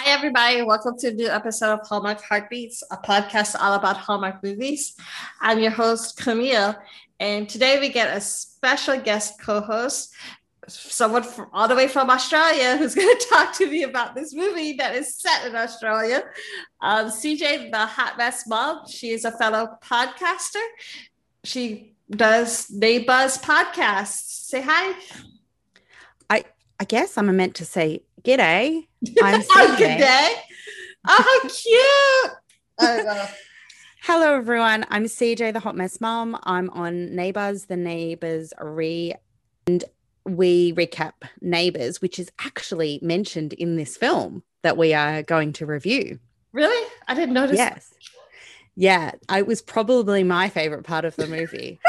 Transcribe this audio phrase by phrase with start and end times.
[0.00, 0.62] Hi, everybody.
[0.62, 4.94] Welcome to a new episode of Hallmark Heartbeats, a podcast all about Hallmark movies.
[5.40, 6.76] I'm your host, Camille,
[7.18, 10.14] and today we get a special guest co host,
[10.68, 14.32] someone from, all the way from Australia who's going to talk to me about this
[14.32, 16.22] movie that is set in Australia.
[16.80, 20.64] Um, CJ, the Hot Mess Mom, she is a fellow podcaster.
[21.42, 24.46] She does Neighbours podcasts.
[24.46, 24.94] Say hi.
[26.80, 28.86] I guess I'm meant to say g'day.
[29.22, 30.32] I'm oh, g'day.
[31.06, 32.32] Oh, how cute.
[32.80, 33.28] Oh,
[34.02, 34.86] Hello, everyone.
[34.88, 36.38] I'm CJ, the hot mess mom.
[36.44, 39.14] I'm on Neighbours, the Neighbours re,
[39.66, 39.82] and
[40.24, 45.66] we recap Neighbours, which is actually mentioned in this film that we are going to
[45.66, 46.20] review.
[46.52, 46.88] Really?
[47.08, 47.56] I didn't notice.
[47.56, 47.92] Yes.
[48.76, 51.80] Yeah, it was probably my favorite part of the movie.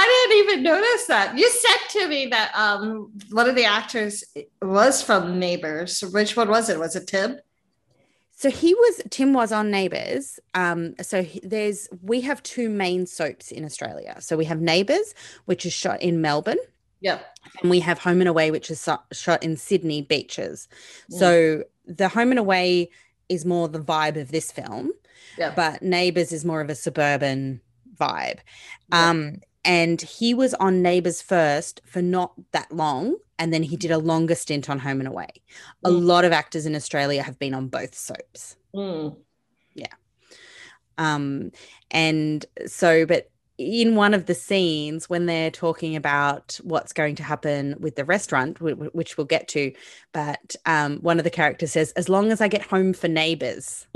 [0.00, 1.36] I didn't even notice that.
[1.36, 4.24] You said to me that um, one of the actors
[4.62, 6.00] was from Neighbours.
[6.00, 6.78] Which one was it?
[6.78, 7.38] Was it Tim?
[8.32, 10.40] So he was Tim was on Neighbours.
[10.54, 14.16] Um, so he, there's we have two main soaps in Australia.
[14.20, 16.56] So we have Neighbours, which is shot in Melbourne.
[17.02, 17.18] Yeah.
[17.60, 20.66] And we have Home and Away, which is shot in Sydney beaches.
[21.12, 21.18] Mm.
[21.18, 22.90] So the Home and Away
[23.28, 24.92] is more the vibe of this film.
[25.36, 25.52] Yeah.
[25.54, 27.60] But Neighbours is more of a suburban
[27.98, 28.38] vibe.
[28.90, 29.10] Yeah.
[29.10, 33.16] Um, and he was on Neighbours first for not that long.
[33.38, 35.28] And then he did a longer stint on Home and Away.
[35.84, 35.88] Mm.
[35.88, 38.56] A lot of actors in Australia have been on both soaps.
[38.74, 39.16] Mm.
[39.74, 39.86] Yeah.
[40.98, 41.52] Um,
[41.90, 47.22] and so, but in one of the scenes when they're talking about what's going to
[47.22, 49.70] happen with the restaurant which we'll get to
[50.14, 53.86] but um, one of the characters says as long as i get home for neighbors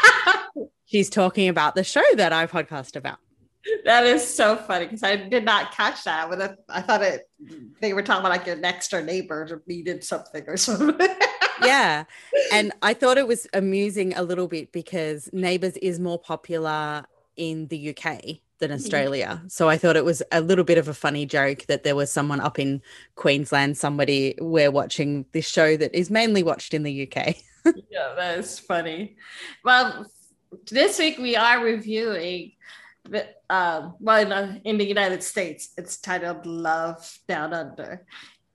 [0.84, 3.18] she's talking about the show that i podcast about
[3.84, 6.28] that is so funny because I did not catch that.
[6.28, 7.28] When I, I thought it,
[7.80, 11.08] they were talking about like your next door neighbors needed something or something.
[11.62, 12.04] yeah,
[12.52, 17.04] and I thought it was amusing a little bit because Neighbours is more popular
[17.36, 18.74] in the UK than mm-hmm.
[18.74, 19.42] Australia.
[19.48, 22.12] So I thought it was a little bit of a funny joke that there was
[22.12, 22.82] someone up in
[23.16, 27.36] Queensland, somebody we're watching this show that is mainly watched in the UK.
[27.90, 29.16] yeah, that is funny.
[29.64, 30.06] Well,
[30.70, 32.52] this week we are reviewing
[33.50, 38.06] um, well, in, uh, in the United States, it's titled Love Down Under.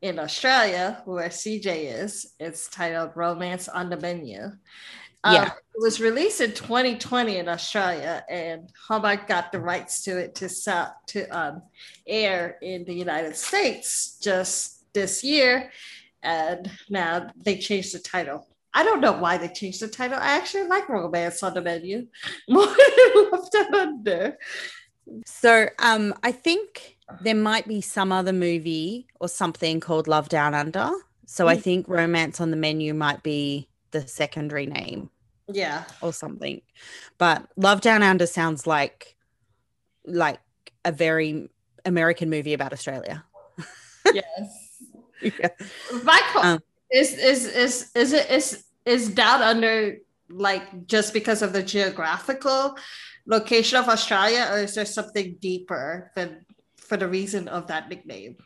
[0.01, 4.51] In Australia, where CJ is, it's titled Romance on the Menu.
[5.23, 5.45] Um, yeah.
[5.45, 10.49] It was released in 2020 in Australia, and Hallmark got the rights to it to
[10.49, 11.63] sell, to um,
[12.07, 15.71] air in the United States just this year,
[16.23, 18.46] and now they changed the title.
[18.77, 20.19] I don't know why they changed the title.
[20.19, 22.05] I actually like Romance on the Menu
[22.47, 24.37] more than Love Down Under.
[25.25, 30.53] So um, I think there might be some other movie or something called Love Down
[30.53, 30.91] Under.
[31.25, 31.49] So mm.
[31.49, 35.09] I think Romance on the Menu might be the secondary name.
[35.51, 35.85] Yeah.
[36.01, 36.61] Or something.
[37.17, 39.15] But Love Down Under sounds like
[40.05, 40.39] like
[40.85, 41.49] a very
[41.83, 43.25] American movie about Australia.
[44.13, 44.83] yes.
[45.23, 45.49] yeah.
[46.03, 49.97] Michael um, is is is is it is is Down Under
[50.29, 52.77] like just because of the geographical
[53.25, 56.45] location of Australia, or is there something deeper than
[56.77, 58.37] for the reason of that nickname?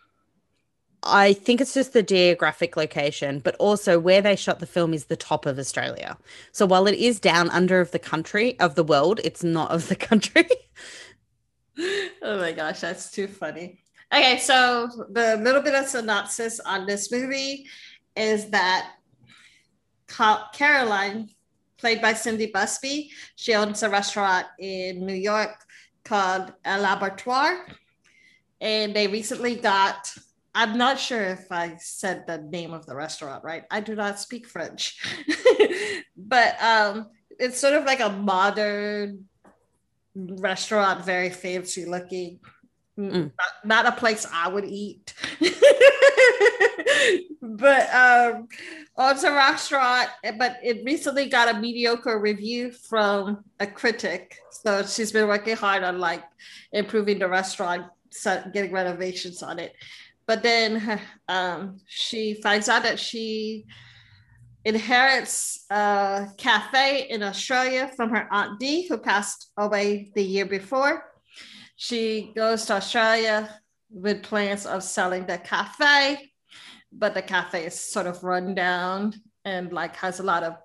[1.03, 5.05] I think it's just the geographic location, but also where they shot the film is
[5.05, 6.17] the top of Australia.
[6.51, 9.87] So while it is down under of the country of the world, it's not of
[9.87, 10.47] the country.
[12.21, 13.79] oh my gosh, that's too funny.
[14.13, 17.65] Okay, so the little bit of synopsis on this movie
[18.15, 18.91] is that
[20.53, 21.29] Caroline
[21.77, 23.11] played by Cindy Busby.
[23.35, 25.65] She owns a restaurant in New York
[26.03, 27.65] called El Abattoir.
[28.59, 30.11] And they recently got,
[30.53, 33.63] I'm not sure if I said the name of the restaurant right.
[33.71, 35.01] I do not speak French.
[36.15, 39.25] but um, it's sort of like a modern
[40.15, 42.39] restaurant, very fancy looking.
[43.09, 43.31] Mm.
[43.37, 45.13] Not, not, a place I would eat.
[47.41, 48.47] but um,
[48.97, 54.37] oh, it's a restaurant, but it recently got a mediocre review from a critic.
[54.51, 56.23] So she's been working hard on like
[56.71, 57.87] improving the restaurant,
[58.53, 59.73] getting renovations on it.
[60.27, 63.65] But then um, she finds out that she
[64.63, 71.10] inherits a cafe in Australia from her aunt Dee, who passed away the year before.
[71.81, 73.49] She goes to Australia
[73.89, 76.31] with plans of selling the cafe
[76.91, 79.13] but the cafe is sort of run down
[79.45, 80.55] and like has a lot of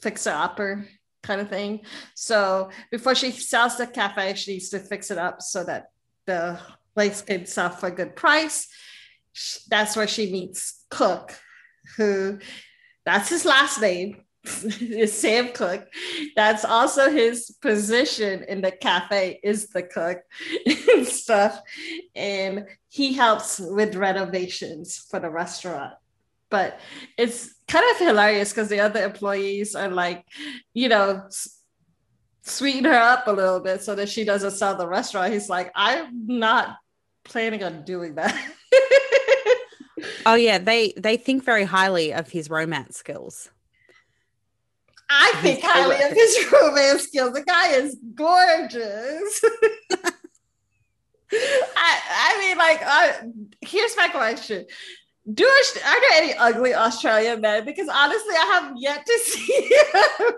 [0.00, 0.86] fixer upper
[1.22, 1.80] kind of thing.
[2.14, 5.90] So before she sells the cafe, she needs to fix it up so that
[6.26, 6.58] the
[6.94, 8.68] place can sell for a good price.
[9.68, 11.34] That's where she meets Cook,
[11.96, 12.38] who
[13.04, 14.22] that's his last name,
[15.06, 15.86] Sam Cook.
[16.34, 20.18] That's also his position in the cafe is the cook
[20.94, 21.60] and stuff.
[22.14, 25.94] And he helps with renovations for the restaurant.
[26.48, 26.78] But
[27.18, 30.24] it's kind of hilarious because the other employees are like,
[30.72, 31.28] you know,
[32.42, 35.32] sweeten her up a little bit so that she doesn't sell the restaurant.
[35.32, 36.76] He's like, I'm not
[37.24, 38.34] planning on doing that.
[40.26, 43.50] oh yeah, they they think very highly of his romance skills.
[45.08, 47.32] I think highly of his romance skills.
[47.32, 49.44] The guy is gorgeous.
[51.32, 53.12] I, I mean, like, uh,
[53.60, 54.66] here's my question:
[55.32, 57.64] Do are there any ugly Australian men?
[57.64, 59.70] Because honestly, I have yet to see.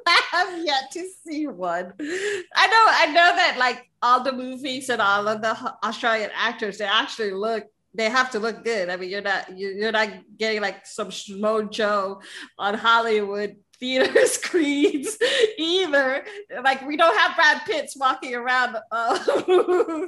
[0.07, 1.93] I have yet to see one.
[2.01, 6.79] I know, I know that like all the movies and all of the Australian actors,
[6.79, 8.91] they actually look they have to look good.
[8.91, 12.21] I mean, you're not you're not getting like some schmo Joe
[12.59, 15.17] on Hollywood theater screens
[15.59, 16.25] either.
[16.63, 19.19] Like we don't have Brad Pitts walking around uh,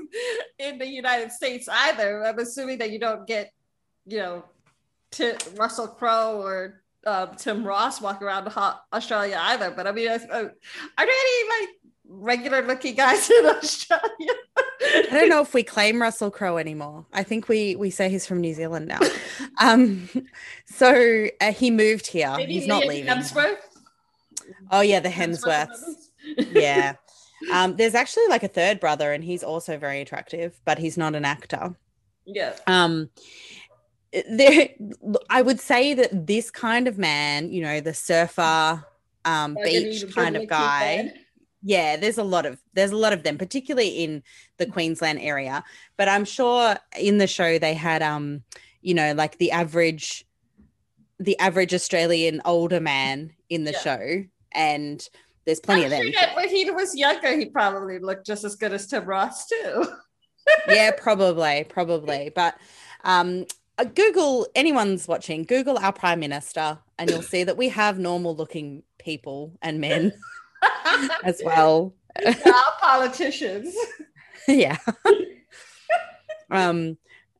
[0.59, 2.25] in the United States either.
[2.25, 3.53] I'm assuming that you don't get,
[4.07, 4.45] you know,
[5.11, 8.53] T- Russell Crowe or um, Tim Ross walking around
[8.93, 9.71] Australia either.
[9.71, 10.51] But I mean, uh, are there
[10.99, 11.69] any like
[12.09, 14.35] regular looking guys in Australia?
[14.83, 17.05] I don't know if we claim Russell Crowe anymore.
[17.13, 19.01] I think we we say he's from New Zealand now.
[19.61, 20.09] um,
[20.67, 22.33] so uh, he moved here.
[22.37, 23.11] Maybe he's not leaving.
[23.11, 23.57] Hemsworth?
[24.71, 26.09] Oh yeah, the Hemsworths.
[26.53, 26.95] yeah.
[27.53, 31.15] Um, there's actually like a third brother, and he's also very attractive, but he's not
[31.15, 31.75] an actor.
[32.25, 32.55] Yeah.
[32.67, 33.11] Um,
[34.13, 34.69] there,
[35.29, 38.85] I would say that this kind of man, you know, the surfer,
[39.25, 41.13] um, beach kind of guy
[41.63, 44.23] yeah there's a lot of there's a lot of them particularly in
[44.57, 45.63] the queensland area.
[45.97, 48.43] But i'm sure in the show they had um
[48.83, 50.25] you know like the average
[51.19, 53.81] the average australian older man in the yeah.
[53.81, 55.09] show and
[55.45, 56.03] there's plenty I'm of them.
[56.03, 59.47] Sure that when he was younger he probably looked just as good as tim ross
[59.47, 59.85] too.
[60.69, 62.33] Yeah probably probably.
[62.35, 62.57] But
[63.05, 63.45] um
[63.79, 68.35] uh, google anyone's watching google our prime minister and you'll see that we have normal
[68.35, 70.13] looking people and men
[71.25, 71.95] as well.
[72.25, 73.75] Our politicians.
[74.49, 74.77] yeah.
[76.51, 76.99] um,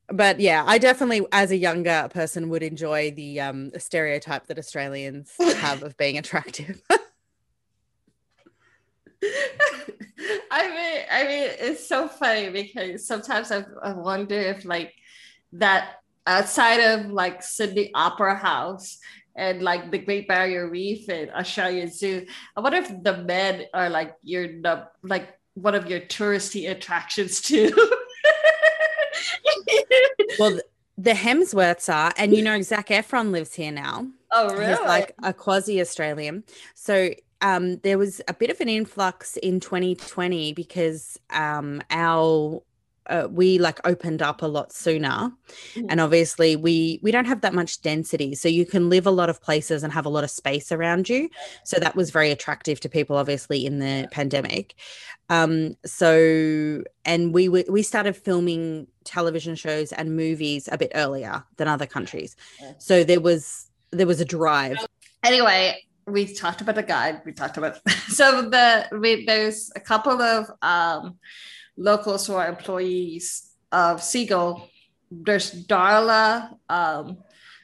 [0.09, 5.33] but yeah, I definitely, as a younger person, would enjoy the um stereotype that Australians
[5.39, 6.83] have of being attractive.
[10.51, 14.95] I mean, I mean, it's so funny because sometimes I, I wonder if like
[15.53, 15.97] that
[16.27, 18.99] outside of like Sydney Opera House,
[19.41, 22.27] and like the Great Barrier Reef and Australia Zoo.
[22.57, 24.47] I wonder if the men are like your
[25.03, 27.73] like one of your touristy attractions too.
[30.39, 30.61] well,
[30.99, 34.07] the Hemsworths are, and you know Zac Efron lives here now.
[34.31, 34.67] Oh, really?
[34.67, 36.45] He's like a quasi Australian.
[36.75, 42.63] So um, there was a bit of an influx in 2020 because um, our
[43.11, 45.33] uh, we like opened up a lot sooner.
[45.75, 45.87] Mm.
[45.91, 49.29] and obviously we we don't have that much density so you can live a lot
[49.29, 51.29] of places and have a lot of space around you.
[51.65, 54.75] So that was very attractive to people obviously in the pandemic.
[55.29, 61.69] Um so and we we started filming television shows and movies a bit earlier than
[61.69, 62.37] other countries.
[62.79, 64.79] So there was there was a drive.
[65.25, 70.21] Anyway we talked about the guide we talked about so the we, there's a couple
[70.21, 71.19] of um
[71.81, 74.69] locals who are employees of Seagull.
[75.11, 76.55] There's Darla.
[76.69, 77.19] Um,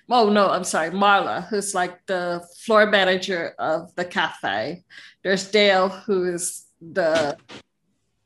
[0.08, 4.84] oh no, I'm sorry, Marla, who's like the floor manager of the cafe.
[5.22, 7.36] There's Dale, who is the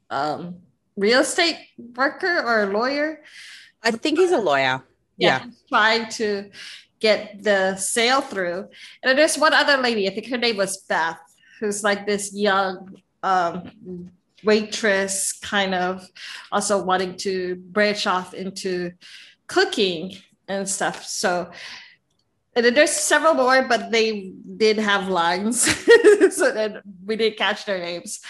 [0.08, 0.56] um,
[0.96, 1.58] real estate
[1.96, 3.20] worker or lawyer.
[3.82, 4.84] I think he's a lawyer.
[5.16, 5.44] Yeah, yeah.
[5.68, 6.50] trying to
[7.00, 8.68] get the sale through.
[9.02, 11.18] And there's one other lady, I think her name was Beth,
[11.58, 14.12] who's like this young um,
[14.44, 16.06] waitress kind of
[16.50, 18.92] also wanting to branch off into
[19.46, 20.16] cooking
[20.48, 21.04] and stuff.
[21.04, 21.50] So
[22.54, 25.62] there's several more but they did have lines
[26.30, 28.20] so then we didn't catch their names.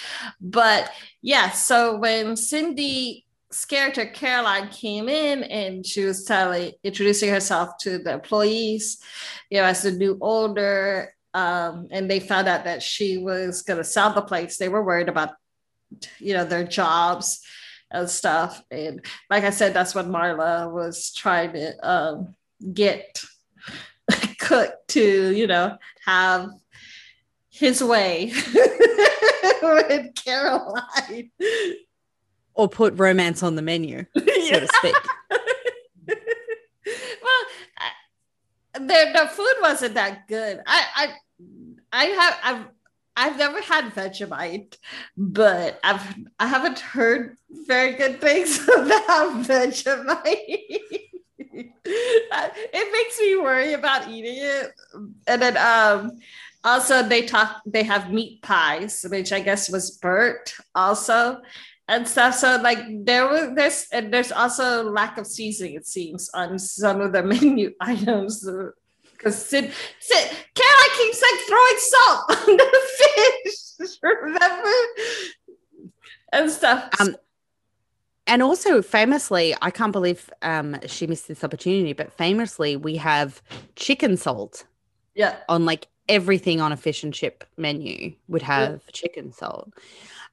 [0.41, 0.91] But
[1.23, 3.27] yeah so when cindy
[3.69, 9.03] character caroline came in and she was telling introducing herself to the employees
[9.51, 13.77] you know as the new owner um, and they found out that she was going
[13.77, 15.31] to sell the place they were worried about
[16.19, 17.41] you know their jobs
[17.91, 18.63] and stuff.
[18.71, 22.35] And like i said that's what marla was trying to um,
[22.73, 23.23] get
[24.39, 26.51] cook to you know have
[27.51, 28.33] his way
[29.63, 31.31] with caroline.
[32.55, 34.97] Or put romance on the menu so to speak.
[37.23, 37.43] Well,
[38.75, 40.61] the the food wasn't that good.
[40.67, 41.09] I I
[41.93, 42.67] I have I've
[43.21, 44.79] I've never had Vegemite,
[45.15, 46.03] but I've
[46.39, 47.37] I haven't heard
[47.67, 50.47] very good things about Vegemite.
[51.39, 54.73] it makes me worry about eating it.
[55.27, 56.13] And then um
[56.65, 61.43] also they talk they have meat pies, which I guess was burnt also
[61.89, 62.37] and stuff.
[62.37, 67.03] So like there was there's and there's also lack of seasoning, it seems, on some
[67.03, 68.49] of the menu items.
[69.21, 72.81] Because Sid, Sid, Caroline keeps like throwing salt on the
[73.45, 74.71] fish, remember?
[76.33, 76.89] And stuff.
[76.99, 77.17] Um,
[78.27, 83.43] and also famously, I can't believe um, she missed this opportunity, but famously, we have
[83.77, 84.65] chicken salt.
[85.15, 85.37] Yeah.
[85.51, 88.91] On like everything on a fish and chip menu would have yeah.
[88.93, 89.71] chicken salt.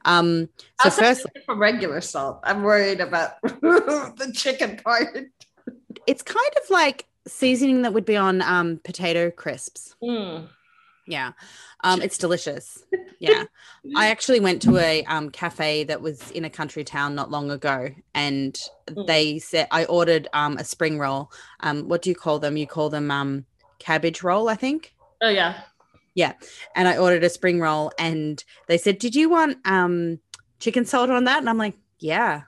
[0.06, 0.48] Um,
[0.82, 5.18] so first, for regular salt, I'm worried about the chicken part.
[6.06, 9.96] It's kind of like seasoning that would be on um, potato crisps.
[10.02, 10.48] Mm.
[11.06, 11.32] Yeah,
[11.84, 12.84] um, it's delicious.
[13.20, 13.46] Yeah,
[13.96, 17.50] I actually went to a um, cafe that was in a country town not long
[17.50, 18.56] ago, and
[18.86, 19.08] mm.
[19.08, 21.32] they said I ordered um, a spring roll.
[21.62, 22.58] Um, what do you call them?
[22.58, 23.46] You call them um,
[23.80, 24.94] cabbage roll, I think.
[25.22, 25.62] Oh yeah.
[26.18, 26.34] Yeah.
[26.76, 30.20] And I ordered a spring roll and they said, Did you want um,
[30.60, 31.38] chicken salt on that?
[31.38, 32.42] And I'm like, Yeah.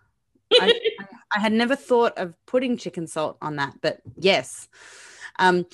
[0.54, 0.74] I,
[1.36, 4.68] I, had never thought of putting chicken salt on that, but yes.
[5.38, 5.66] Um,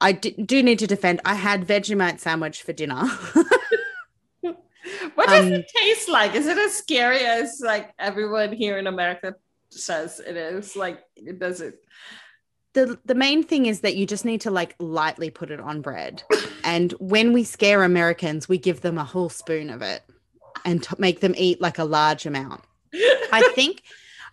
[0.00, 1.20] I d- do need to defend.
[1.24, 3.06] I had Vegemite sandwich for dinner.
[4.40, 6.34] what does um, it taste like?
[6.34, 9.34] Is it as scary as like everyone here in America
[9.70, 10.76] says it is?
[10.76, 11.80] Like, it does it
[12.74, 15.80] the the main thing is that you just need to like lightly put it on
[15.80, 16.22] bread.
[16.64, 20.02] And when we scare Americans, we give them a whole spoon of it
[20.64, 22.62] and to make them eat like a large amount.
[23.32, 23.82] I think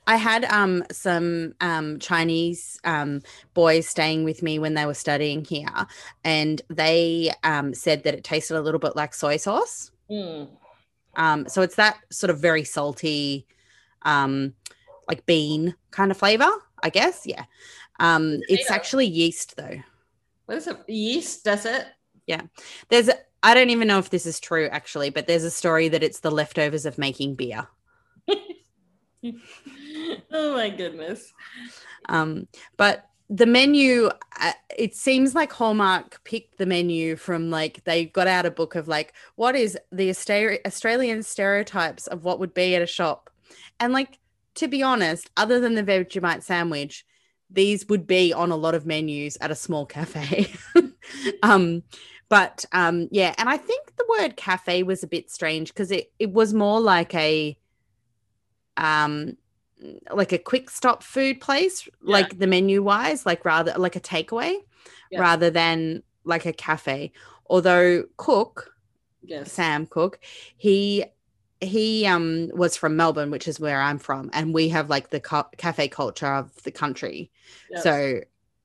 [0.08, 3.22] I had um some um Chinese um
[3.54, 5.88] boys staying with me when they were studying here
[6.24, 9.92] and they um said that it tasted a little bit like soy sauce.
[10.10, 10.50] Mm.
[11.16, 13.46] Um so it's that sort of very salty
[14.02, 14.54] um
[15.08, 16.50] like bean kind of flavor,
[16.82, 17.24] I guess.
[17.26, 17.44] Yeah.
[18.00, 19.78] Um, it's actually yeast though.
[20.46, 20.78] What is it?
[20.90, 21.86] Yeast does it?
[22.26, 22.42] Yeah.
[22.90, 23.10] There's
[23.44, 26.22] I don't even know if this is true actually, but there's a story that it's
[26.22, 27.68] the leftovers of making beer.
[30.32, 31.34] oh my goodness.
[32.10, 32.48] Um,
[32.78, 34.10] but the menu
[34.42, 38.76] uh, it seems like hallmark picked the menu from like they got out a book
[38.76, 43.30] of like what is the australian stereotypes of what would be at a shop
[43.80, 44.20] and like
[44.54, 47.06] to be honest other than the vegemite sandwich
[47.52, 50.52] these would be on a lot of menus at a small cafe.
[51.44, 51.84] um,
[52.30, 56.12] but um, yeah, and I think the word cafe was a bit strange because it,
[56.18, 57.58] it was more like a
[58.78, 59.38] um
[60.12, 61.92] like a quick stop food place, yeah.
[62.12, 64.56] like the menu wise, like rather like a takeaway
[65.10, 65.20] yeah.
[65.20, 67.12] rather than like a cafe.
[67.48, 68.74] Although Cook,
[69.24, 69.52] yes.
[69.52, 70.20] Sam Cook,
[70.58, 71.06] he
[71.60, 75.20] he um was from Melbourne, which is where I'm from, and we have like the
[75.20, 77.32] ca- cafe culture of the country.
[77.70, 77.84] Yes.
[77.84, 78.22] So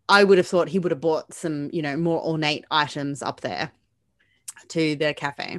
[0.09, 3.41] I would have thought he would have bought some, you know, more ornate items up
[3.41, 3.73] there
[4.69, 5.59] to the cafe.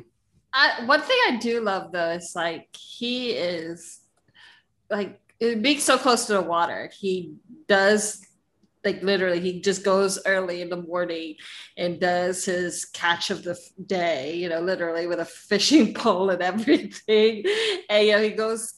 [0.54, 4.00] I, one thing I do love though is like he is
[4.90, 6.92] like being so close to the water.
[6.98, 7.36] He
[7.68, 8.26] does
[8.84, 11.36] like literally he just goes early in the morning
[11.76, 16.42] and does his catch of the day you know literally with a fishing pole and
[16.42, 17.44] everything.
[17.90, 18.74] And you know he goes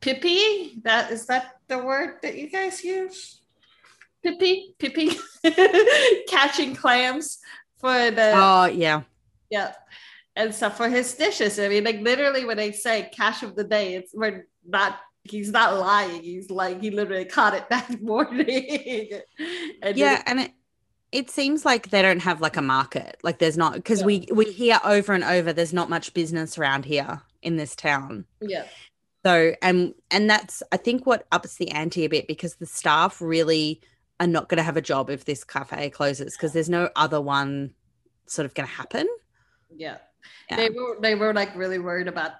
[0.00, 0.82] pipi?
[0.82, 3.40] That is that the word that you guys use?
[4.24, 4.74] Pipi?
[4.78, 5.16] Pipi?
[6.28, 7.38] Catching clams
[7.78, 9.02] for the oh yeah.
[9.48, 9.72] Yeah
[10.36, 11.58] and stuff for his dishes.
[11.58, 15.50] I mean like literally when they say catch of the day it's we're not he's
[15.50, 16.22] not lying.
[16.22, 19.20] He's like he literally caught it that morning.
[19.82, 20.52] and yeah, and it
[21.12, 23.18] it seems like they don't have like a market.
[23.22, 24.06] Like there's not because yeah.
[24.06, 28.24] we we hear over and over there's not much business around here in this town.
[28.40, 28.66] Yeah.
[29.24, 33.20] So and and that's I think what ups the ante a bit because the staff
[33.20, 33.80] really
[34.18, 37.20] are not going to have a job if this cafe closes because there's no other
[37.20, 37.74] one
[38.26, 39.06] sort of going to happen.
[39.74, 39.96] Yeah.
[40.50, 40.56] yeah.
[40.56, 42.32] They were they were like really worried about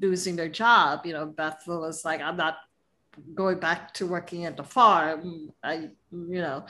[0.00, 1.06] losing their job.
[1.06, 2.58] You know, Beth was like, I'm not
[3.34, 5.52] going back to working at the farm.
[5.62, 6.66] I, you know,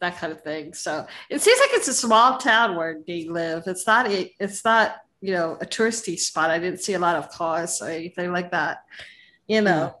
[0.00, 0.74] that kind of thing.
[0.74, 3.64] So it seems like it's a small town where they live.
[3.66, 6.50] It's not a, it's not, you know, a touristy spot.
[6.50, 8.84] I didn't see a lot of cars or anything like that,
[9.46, 9.96] you know.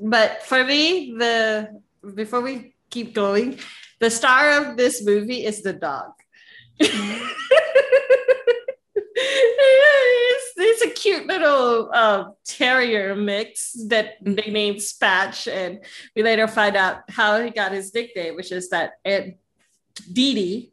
[0.00, 0.10] Mm.
[0.10, 1.80] But for me, the
[2.14, 3.58] before we keep going,
[3.98, 6.12] the star of this movie is the dog.
[6.78, 7.32] it's,
[10.86, 14.34] a cute little uh, terrier mix that mm-hmm.
[14.34, 18.70] they named Spatch, and we later find out how he got his nickname, which is
[18.70, 19.36] that Aunt
[20.12, 20.72] Dee Dee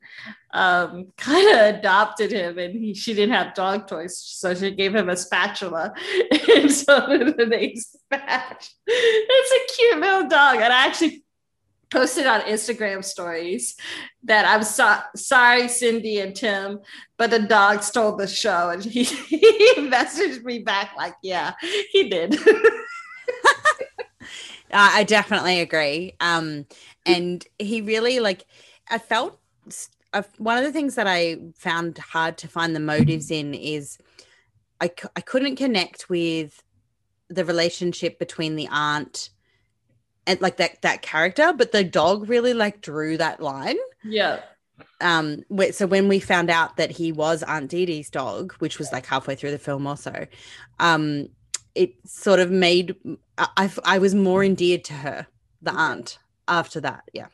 [0.52, 4.96] um, kind of adopted him, and he, she didn't have dog toys, so she gave
[4.96, 5.94] him a spatula,
[6.56, 7.00] and so
[7.38, 8.70] the name Spatch.
[8.88, 11.23] It's a cute little dog, and I actually
[11.90, 13.76] posted on Instagram stories
[14.24, 16.80] that I'm so- sorry, Cindy and Tim,
[17.18, 21.54] but the dog stole the show, and he, he messaged me back like, "Yeah,
[21.92, 22.38] he did."
[24.74, 26.16] I definitely agree.
[26.20, 26.66] Um,
[27.06, 28.46] and he really like,
[28.90, 29.40] I felt
[30.14, 33.98] I've, one of the things that I found hard to find the motives in is
[34.82, 36.64] I, I couldn't connect with
[37.30, 39.30] the relationship between the aunt
[40.28, 43.78] and like that that character, but the dog really like drew that line.
[44.04, 44.42] Yeah.
[45.02, 45.44] Um.
[45.72, 49.06] So when we found out that he was Aunt Dee Dee's dog, which was like
[49.06, 50.28] halfway through the film, also,
[50.80, 51.30] um,
[51.76, 52.96] it sort of made
[53.38, 55.28] I I was more endeared to her,
[55.62, 57.04] the aunt, after that.
[57.14, 57.28] Yeah.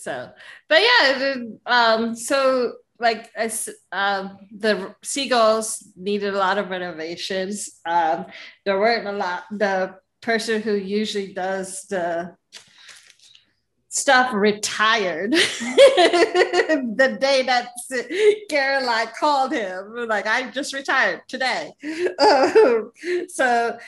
[0.00, 0.30] So,
[0.66, 1.34] but yeah,
[1.66, 3.30] um, so like
[3.92, 7.80] um, the seagulls needed a lot of renovations.
[7.84, 8.26] Um,
[8.64, 9.44] there weren't a lot.
[9.50, 12.36] The person who usually does the
[13.88, 17.70] stuff retired the day that
[18.48, 20.06] Caroline called him.
[20.08, 21.72] Like, I just retired today.
[23.28, 23.78] So,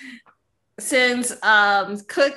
[0.79, 2.35] since um, Cook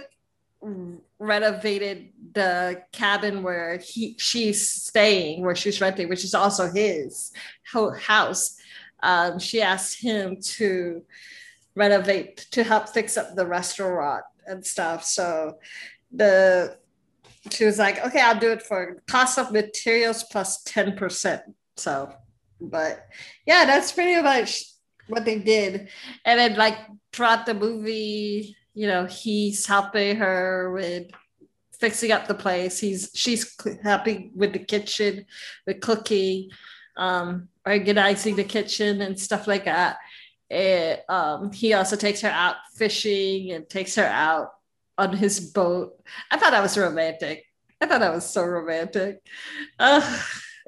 [1.20, 7.32] renovated the cabin where he she's staying, where she's renting, which is also his
[8.00, 8.58] house.
[9.02, 11.04] Um, she asked him to
[11.76, 15.04] renovate to help fix up the restaurant and stuff.
[15.04, 15.60] So
[16.12, 16.78] the
[17.52, 21.42] she was like, okay, I'll do it for cost of materials plus 10%.
[21.78, 22.12] So,
[22.60, 23.06] but
[23.46, 24.64] yeah, that's pretty much
[25.08, 25.90] what they did.
[26.24, 26.78] And then like
[27.14, 31.08] throughout the movie, you know, he's helping her with
[31.80, 32.80] fixing up the place.
[32.80, 35.26] He's she's happy with the kitchen,
[35.68, 36.50] with cooking,
[36.98, 39.98] um, organizing the kitchen and stuff like that.
[40.50, 44.52] It, um, he also takes her out fishing and takes her out
[44.98, 45.94] on his boat.
[46.32, 47.46] I thought that was romantic.
[47.82, 49.22] I thought that was so romantic.
[49.80, 50.22] Uh,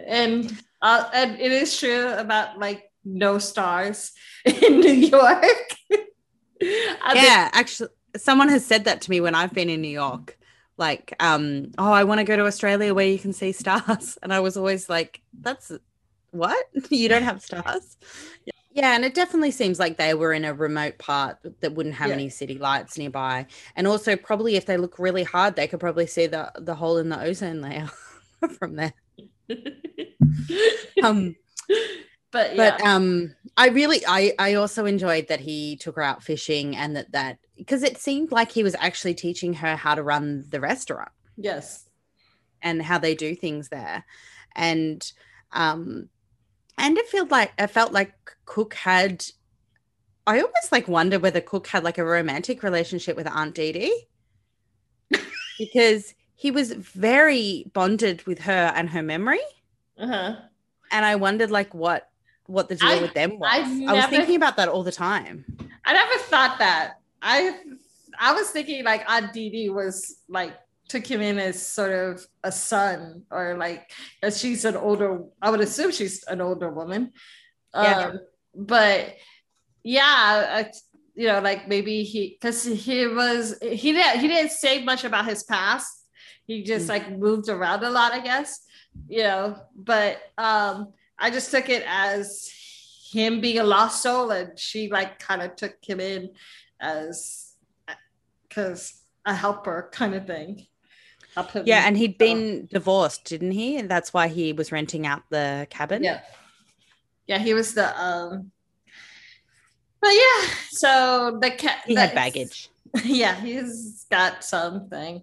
[0.05, 4.11] and uh, and it is true about like no stars
[4.45, 5.45] in New York.
[6.61, 10.37] yeah, actually, someone has said that to me when I've been in New York.
[10.77, 14.17] Like, um, oh, I want to go to Australia where you can see stars.
[14.23, 15.71] And I was always like, that's
[16.31, 16.63] what?
[16.89, 17.97] you don't have stars?
[18.77, 22.09] Yeah, and it definitely seems like they were in a remote part that wouldn't have
[22.09, 22.13] yeah.
[22.13, 23.47] any city lights nearby.
[23.75, 26.97] And also probably if they look really hard, they could probably see the the hole
[26.97, 27.89] in the ozone layer
[28.59, 28.93] from there.
[31.03, 31.35] um
[32.29, 32.77] but yeah.
[32.77, 36.95] but um I really I I also enjoyed that he took her out fishing and
[36.95, 40.59] that that because it seemed like he was actually teaching her how to run the
[40.59, 41.09] restaurant.
[41.35, 41.89] Yes.
[42.61, 44.05] And how they do things there.
[44.55, 45.11] And
[45.51, 46.09] um
[46.77, 48.13] and it felt like it felt like
[48.45, 49.25] Cook had
[50.25, 54.07] I almost like wonder whether Cook had like a romantic relationship with Aunt Dee Dee.
[55.57, 59.39] because he was very bonded with her and her memory.
[59.97, 60.35] Uh-huh.
[60.91, 62.09] And I wondered like what
[62.45, 63.67] what the deal I, with them was.
[63.67, 65.45] Never, I was thinking about that all the time.
[65.85, 66.99] I never thought that.
[67.21, 67.59] I
[68.19, 70.53] I was thinking like Aunt Dee Dee was like
[70.88, 73.91] took him in as sort of a son or like
[74.23, 77.12] as she's an older I would assume she's an older woman.
[77.73, 78.00] Yeah.
[78.00, 78.19] Um,
[78.56, 79.15] but
[79.84, 80.71] yeah, I,
[81.15, 85.26] you know, like maybe he because he was he didn't he didn't say much about
[85.26, 86.06] his past.
[86.45, 88.62] He just mm like moved around a lot, I guess.
[89.08, 92.50] You know, but um I just took it as
[93.12, 96.30] him being a lost soul and she like kind of took him in
[96.80, 97.54] as
[98.47, 100.65] because a helper kind of thing.
[101.65, 103.78] Yeah, and he'd been divorced, didn't he?
[103.78, 106.04] And that's why he was renting out the cabin.
[106.04, 106.21] Yeah.
[107.28, 108.52] Yeah, he was the um
[110.00, 112.69] but yeah, so the cat he had baggage.
[113.04, 115.21] Yeah, he's got something.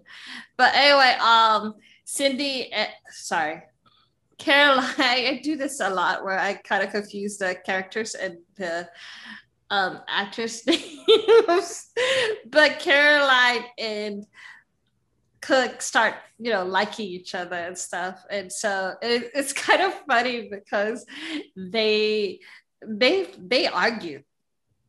[0.55, 3.63] But anyway, um Cindy uh, sorry,
[4.37, 8.87] Caroline, I do this a lot where I kind of confuse the characters and the
[9.69, 11.89] um, actress names.
[12.47, 14.25] but Caroline and
[15.45, 18.23] Cook start, you know, liking each other and stuff.
[18.29, 21.05] And so it, it's kind of funny because
[21.55, 22.39] they
[22.85, 24.23] they they argue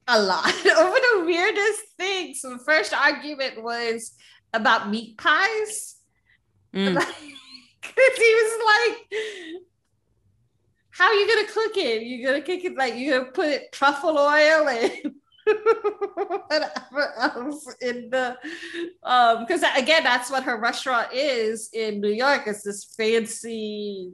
[0.08, 0.46] a lot
[0.78, 2.40] over the weirdest things.
[2.40, 4.14] So the first argument was
[4.52, 5.96] about meat pies.
[6.74, 7.04] Mm.
[7.88, 9.22] Because he was like,
[10.90, 12.02] how are you gonna cook it?
[12.02, 15.14] you're gonna cook it like you're gonna put truffle oil and
[16.14, 18.36] whatever else in the
[19.04, 22.42] um because again that's what her restaurant is in New York.
[22.46, 24.12] It's this fancy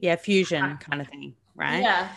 [0.00, 1.82] yeah fusion kind of thing, right?
[1.82, 2.08] Yeah.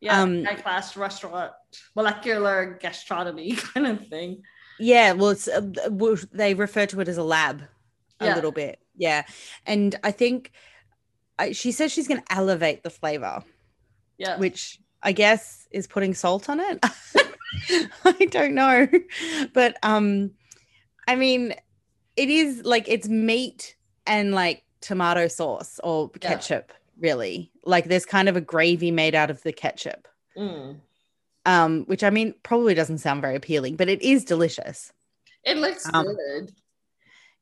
[0.00, 1.52] Yeah, um, high class restaurant,
[1.94, 4.42] molecular gastronomy kind of thing.
[4.78, 5.60] Yeah, well, it's uh,
[6.32, 7.62] they refer to it as a lab
[8.18, 8.34] a yeah.
[8.34, 8.78] little bit.
[8.96, 9.24] Yeah,
[9.66, 10.52] and I think
[11.38, 13.44] I, she says she's going to elevate the flavor.
[14.16, 16.82] Yeah, which I guess is putting salt on it.
[18.04, 18.88] I don't know,
[19.52, 20.30] but um,
[21.08, 21.54] I mean,
[22.16, 26.66] it is like it's meat and like tomato sauce or ketchup.
[26.68, 26.76] Yeah.
[27.00, 30.06] Really, like there's kind of a gravy made out of the ketchup.
[30.36, 30.76] Mm
[31.46, 34.92] um, which I mean probably doesn't sound very appealing, but it is delicious.
[35.44, 36.52] It looks um, good.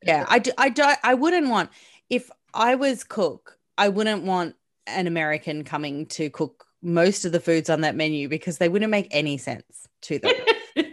[0.05, 1.71] Yeah, I do, I do, I wouldn't want
[2.09, 4.55] if I was cook, I wouldn't want
[4.87, 8.91] an American coming to cook most of the foods on that menu because they wouldn't
[8.91, 10.35] make any sense to them.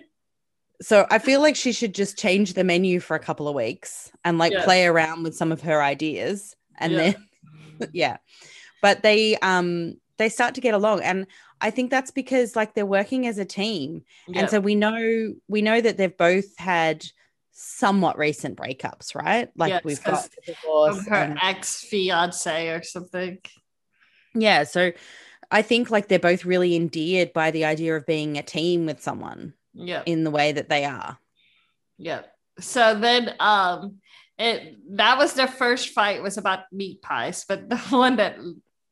[0.82, 4.12] so I feel like she should just change the menu for a couple of weeks
[4.24, 4.64] and like yeah.
[4.64, 7.14] play around with some of her ideas and yeah.
[7.80, 8.18] then yeah.
[8.82, 11.28] But they um they start to get along and
[11.62, 14.04] I think that's because like they're working as a team.
[14.28, 14.38] Yep.
[14.38, 17.06] And so we know we know that they've both had
[17.52, 19.50] somewhat recent breakups, right?
[19.56, 23.40] Like yes, we've got divorce her and, ex fiance or something.
[24.34, 24.92] Yeah, so
[25.52, 29.02] I think like they're both really endeared by the idea of being a team with
[29.02, 29.54] someone.
[29.74, 30.04] Yeah.
[30.06, 31.18] In the way that they are.
[31.98, 32.22] Yeah.
[32.60, 34.00] So then um
[34.38, 38.38] it that was their first fight was about meat pies, but the one that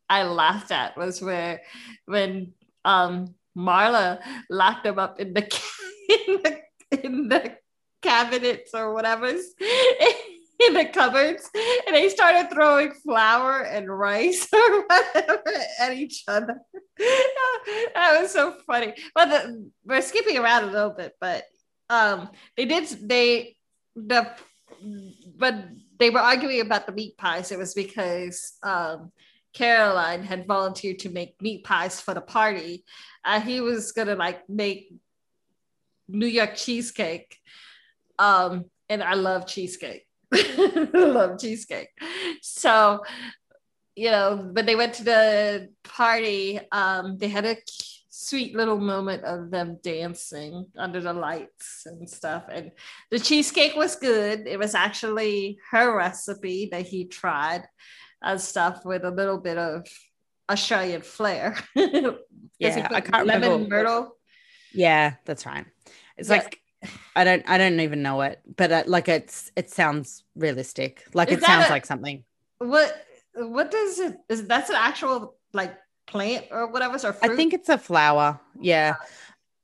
[0.09, 1.61] I laughed at was where
[2.05, 2.53] when
[2.85, 5.41] um Marla locked them up in the
[6.27, 6.59] in the,
[7.03, 7.57] in the
[8.01, 9.27] cabinets or whatever
[10.67, 11.49] in the cupboards
[11.87, 15.43] and they started throwing flour and rice or whatever
[15.79, 16.55] at each other.
[16.97, 18.93] that was so funny.
[19.15, 21.43] But the, we're skipping around a little bit, but
[21.89, 23.55] um they did they
[23.95, 24.31] the
[25.37, 25.55] but
[25.99, 27.51] they were arguing about the meat pies.
[27.51, 29.11] It was because um
[29.53, 32.83] Caroline had volunteered to make meat pies for the party.
[33.23, 34.91] Uh, he was gonna like make
[36.07, 37.37] New York cheesecake.
[38.17, 40.07] Um, and I love cheesecake.
[40.93, 41.89] Love cheesecake.
[42.41, 43.03] So,
[43.95, 47.57] you know, when they went to the party, um, they had a
[48.09, 52.43] sweet little moment of them dancing under the lights and stuff.
[52.49, 52.71] And
[53.11, 54.47] the cheesecake was good.
[54.47, 57.63] It was actually her recipe that he tried
[58.21, 59.85] and stuff with a little bit of
[60.49, 61.55] Australian flair.
[61.75, 63.69] yeah, I can't lemon remember.
[63.69, 64.17] myrtle.
[64.73, 65.65] Yeah, that's right.
[66.17, 66.43] It's yes.
[66.43, 66.59] like
[67.15, 71.05] I don't I don't even know it, but uh, like it's it sounds realistic.
[71.13, 72.23] Like is it sounds a, like something.
[72.59, 77.31] What what does it is that's an actual like plant or whatever or fruit?
[77.31, 78.39] I think it's a flower.
[78.59, 78.95] Yeah.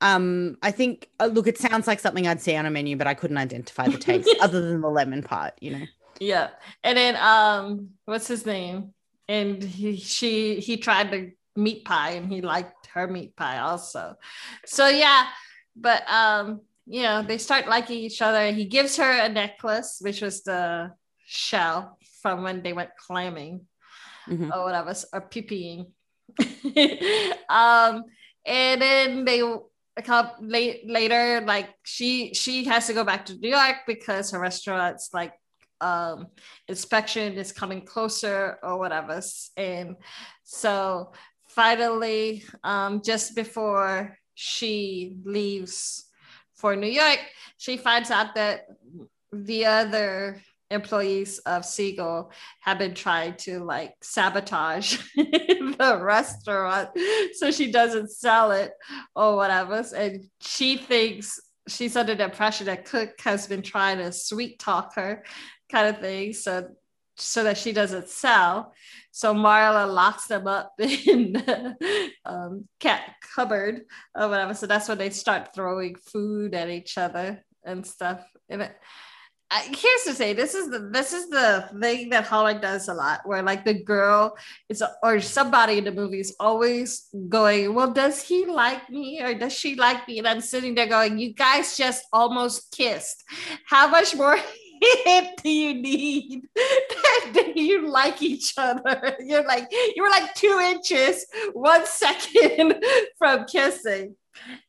[0.00, 3.06] Um, I think uh, look, it sounds like something I'd see on a menu, but
[3.06, 5.86] I couldn't identify the taste other than the lemon part, you know.
[6.20, 6.50] Yeah.
[6.84, 8.94] And then um what's his name?
[9.28, 14.16] And he she he tried the meat pie and he liked her meat pie also.
[14.66, 15.26] So yeah,
[15.76, 18.50] but um you know, they start liking each other.
[18.50, 20.90] He gives her a necklace, which was the
[21.24, 23.66] shell from when they went clamming
[24.28, 24.50] mm-hmm.
[24.52, 25.86] or whatever, or peeing.
[27.48, 28.02] um,
[28.44, 33.38] and then they a couple late, later, like she she has to go back to
[33.38, 35.34] New York because her restaurant's like
[35.80, 36.26] um,
[36.66, 39.22] inspection is coming closer or whatever.
[39.56, 39.94] And
[40.42, 41.12] so
[41.48, 46.09] finally, um, just before she leaves
[46.60, 47.18] for New York,
[47.56, 48.66] she finds out that
[49.32, 56.90] the other employees of Seagull have been trying to like sabotage the restaurant
[57.34, 58.72] so she doesn't sell it
[59.16, 59.84] or whatever.
[59.96, 64.94] And she thinks she's under the impression that Cook has been trying to sweet talk
[64.94, 65.24] her
[65.70, 66.32] kind of thing.
[66.32, 66.68] So
[67.16, 68.72] so that she doesn't sell.
[69.10, 73.82] So Marla locks them up in the um, cat cupboard
[74.14, 74.54] or whatever.
[74.54, 78.24] So that's when they start throwing food at each other and stuff.
[78.48, 78.76] And it,
[79.52, 82.94] I, here's the thing: this is the this is the thing that Holland does a
[82.94, 84.36] lot, where like the girl
[84.68, 89.34] is or somebody in the movie is always going, "Well, does he like me or
[89.34, 93.24] does she like me?" And I'm sitting there going, "You guys just almost kissed.
[93.66, 94.38] How much more
[95.42, 96.42] do you need
[97.60, 99.16] you like each other.
[99.20, 102.84] You're like you were like two inches one second
[103.18, 104.16] from kissing.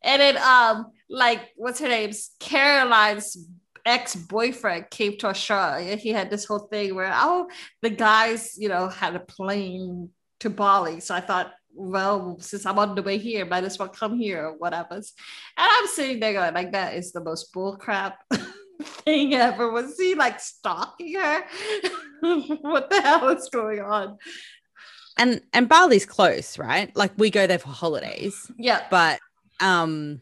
[0.03, 3.37] And then um like what's her name's caroline's
[3.85, 5.95] ex-boyfriend came to australia.
[5.95, 7.49] He had this whole thing where oh
[7.81, 10.09] the guys you know had a plane
[10.41, 10.99] to bali.
[10.99, 14.45] So i thought well, since I'm on the way here, might as well come here
[14.47, 14.95] or whatever.
[14.95, 15.03] And
[15.57, 18.15] I'm sitting there going, like, that is the most bullcrap
[18.83, 19.69] thing ever.
[19.71, 21.43] Was he like stalking her?
[22.61, 24.17] what the hell is going on?
[25.17, 26.95] And and Bali's close, right?
[26.95, 28.51] Like we go there for holidays.
[28.57, 28.85] Yeah.
[28.89, 29.19] But
[29.59, 30.21] um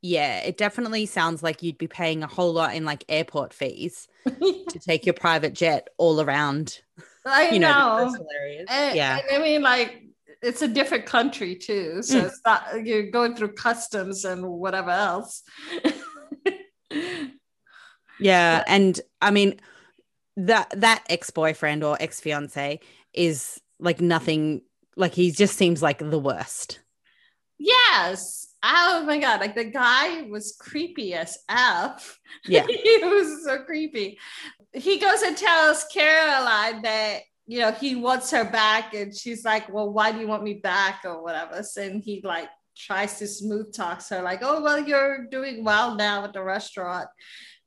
[0.00, 4.06] yeah, it definitely sounds like you'd be paying a whole lot in like airport fees
[4.26, 6.82] to take your private jet all around.
[7.24, 8.26] I you know, know.
[8.68, 9.18] And, yeah.
[9.18, 10.02] And I mean, like
[10.42, 12.26] it's a different country too, so mm.
[12.26, 15.42] it's not you're going through customs and whatever else.
[18.24, 19.60] yeah, and I mean
[20.38, 22.80] that that ex-boyfriend or ex-fiance
[23.12, 24.62] is like nothing
[24.96, 26.80] like he just seems like the worst.
[27.58, 28.48] Yes.
[28.62, 32.18] Oh my god, like the guy was creepy as F.
[32.46, 32.66] Yeah.
[32.68, 34.18] he was so creepy.
[34.72, 39.70] He goes and tells Caroline that you know he wants her back, and she's like,
[39.70, 41.02] Well, why do you want me back?
[41.04, 41.62] or whatever.
[41.76, 46.24] And he like tries to smooth talk her, like, Oh, well, you're doing well now
[46.24, 47.08] at the restaurant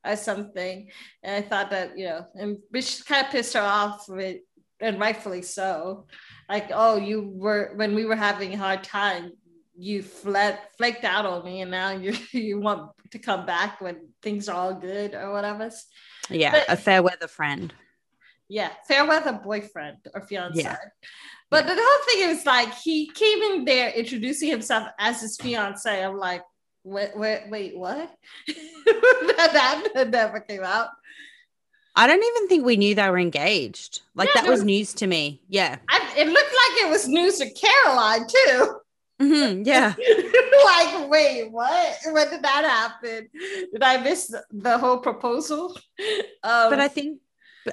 [0.08, 0.90] or something.
[1.24, 4.38] And I thought that, you know, and which kind of pissed her off with,
[4.80, 6.06] and rightfully so.
[6.50, 9.32] Like, oh, you were when we were having a hard time,
[9.78, 14.10] you fled flaked out on me, and now you you want to come back when
[14.22, 15.72] things are all good or whatever.
[16.30, 17.74] Yeah, but, a fair weather friend.
[18.50, 20.62] Yeah, fair weather boyfriend or fiance.
[20.62, 20.78] Yeah.
[21.50, 26.04] But the whole thing is like he came in there introducing himself as his fiance.
[26.04, 26.44] I'm like,
[26.88, 28.16] wait, wait, wait what?
[28.48, 30.90] that, that never came out.
[31.96, 34.02] I don't even think we knew they were engaged.
[34.14, 35.42] Like yeah, that was, was, news to me.
[35.50, 35.78] Yeah.
[35.90, 38.76] I, it looked like it was news to Caroline too.
[39.20, 39.96] Mm-hmm, yeah.
[40.66, 41.98] like, wait, what?
[42.12, 43.28] When did that happen?
[43.34, 45.76] Did I miss the, the whole proposal?
[46.44, 47.20] Um, but I think,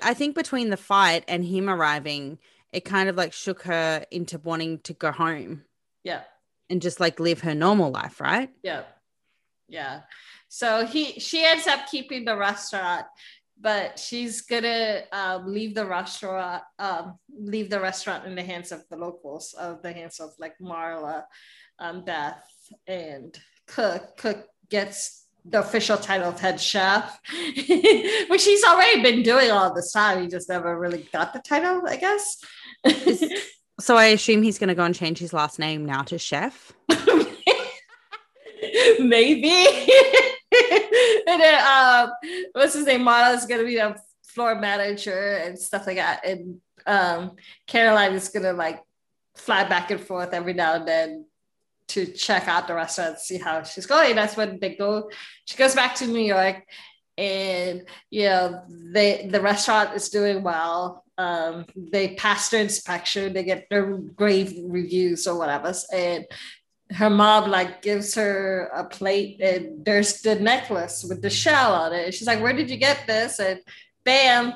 [0.03, 2.39] I think between the fight and him arriving,
[2.73, 5.65] it kind of like shook her into wanting to go home.
[6.03, 6.23] Yeah.
[6.71, 8.51] And just like live her normal life, right?
[8.63, 8.85] Yeah.
[9.69, 10.03] Yeah.
[10.49, 13.07] So he she ends up keeping the restaurant,
[13.61, 18.85] but she's gonna um, leave the restaurant, um, leave the restaurant in the hands of
[18.89, 21.25] the locals, of the hands of like Marla,
[21.79, 22.45] um, Beth,
[22.87, 24.17] and Cook.
[24.17, 27.21] Cook gets the official title of head chef,
[28.29, 30.23] which he's already been doing all this time.
[30.23, 32.39] He just never really got the title, I guess.
[33.81, 36.73] so I assume he's going to go and change his last name now to chef.
[39.01, 39.67] maybe.
[41.27, 42.13] and then um,
[42.53, 43.03] what's his name?
[43.03, 46.25] Marla is gonna be the floor manager and stuff like that.
[46.27, 47.33] And um,
[47.67, 48.83] Caroline is gonna like
[49.37, 51.27] fly back and forth every now and then
[51.89, 54.15] to check out the restaurant, see how she's going.
[54.15, 55.11] That's when they go.
[55.45, 56.65] She goes back to New York,
[57.19, 61.05] and you know they the restaurant is doing well.
[61.17, 66.27] Um, they pass their inspection, they get their grave reviews or whatever, and
[66.91, 71.93] her mom like gives her a plate and there's the necklace with the shell on
[71.93, 72.15] it.
[72.15, 73.41] She's like, Where did you get this?
[73.41, 73.61] And
[74.05, 74.55] bam,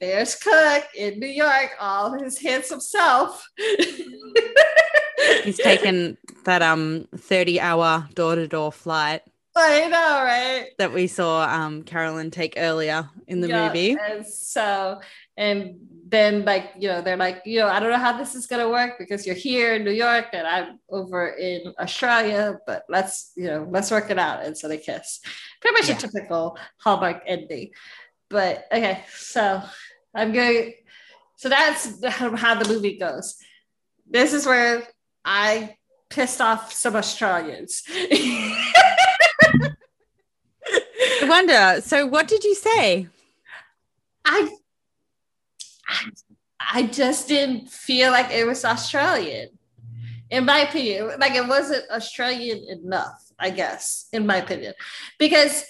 [0.00, 3.46] there's Cook in New York, all his handsome self.
[5.44, 9.22] He's taken that um 30 hour door to door flight.
[9.54, 10.68] I know, right?
[10.78, 13.96] That we saw um Caroline take earlier in the yeah, movie.
[14.00, 15.00] And so
[15.36, 15.76] and
[16.08, 18.60] then like you know they're like you know i don't know how this is going
[18.60, 23.32] to work because you're here in new york and i'm over in australia but let's
[23.34, 25.20] you know let's work it out and so they kiss
[25.60, 25.96] pretty much yeah.
[25.96, 27.70] a typical hallmark ending
[28.28, 29.62] but okay so
[30.14, 30.74] i'm going
[31.36, 32.04] so that's
[32.36, 33.36] how the movie goes
[34.08, 34.82] this is where
[35.24, 35.74] i
[36.10, 37.84] pissed off some australians
[41.28, 43.08] wonder so what did you say
[44.24, 44.50] i
[46.72, 49.50] I just didn't feel like it was Australian,
[50.30, 51.18] in my opinion.
[51.18, 54.74] Like it wasn't Australian enough, I guess, in my opinion,
[55.18, 55.64] because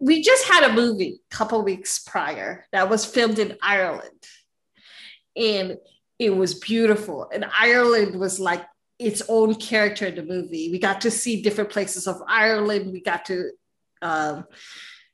[0.00, 4.26] we just had a movie a couple weeks prior that was filmed in Ireland,
[5.36, 5.76] and
[6.18, 7.28] it was beautiful.
[7.32, 8.64] And Ireland was like
[8.98, 10.70] its own character in the movie.
[10.70, 12.92] We got to see different places of Ireland.
[12.92, 13.50] We got to
[14.02, 14.44] um,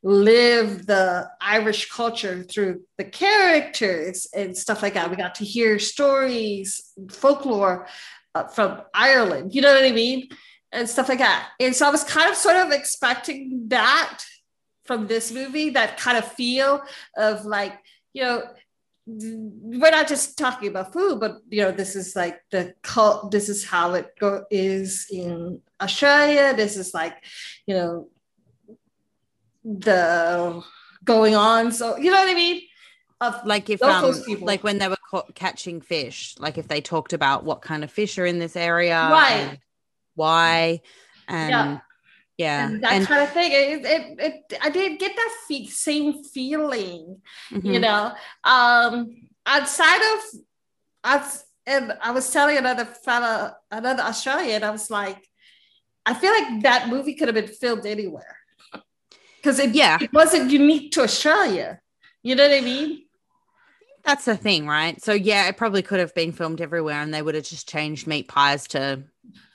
[0.03, 5.11] live the Irish culture through the characters and stuff like that.
[5.11, 7.88] We got to hear stories, folklore
[8.35, 10.29] uh, from Ireland, you know what I mean?
[10.73, 11.51] And stuff like that.
[11.61, 14.25] And so I was kind of sort of expecting that
[14.85, 16.83] from this movie, that kind of feel
[17.16, 17.79] of like,
[18.12, 18.42] you know,
[19.06, 23.30] we're not just talking about food, but you know, this is like the cult.
[23.30, 26.54] This is how it go is in Australia.
[26.56, 27.22] This is like,
[27.66, 28.08] you know,
[29.64, 30.62] the
[31.04, 31.72] going on.
[31.72, 32.62] So you know what I mean?
[33.20, 34.44] of like if um people.
[34.44, 37.90] like when they were ca- catching fish like if they talked about what kind of
[37.90, 39.60] fish are in this area Right.
[40.16, 40.80] why
[41.28, 41.78] and Yeah.
[42.37, 43.53] Yeah, and that and- kind of thing.
[43.53, 47.20] It, it, it, I did get that fe- same feeling,
[47.51, 47.81] you mhm.
[47.81, 48.12] know.
[48.42, 50.20] Um, outside of,
[51.05, 55.27] outs- and I was telling another fella, another Australian, I was like,
[56.07, 58.37] I feel like that movie could have been filmed anywhere
[59.37, 59.99] because it, Yeah.
[60.01, 61.81] it wasn't unique to Australia.
[62.23, 63.01] You know what I mean?
[64.07, 67.23] that's the thing right so yeah it probably could have been filmed everywhere and they
[67.23, 69.03] would have just changed meat pies to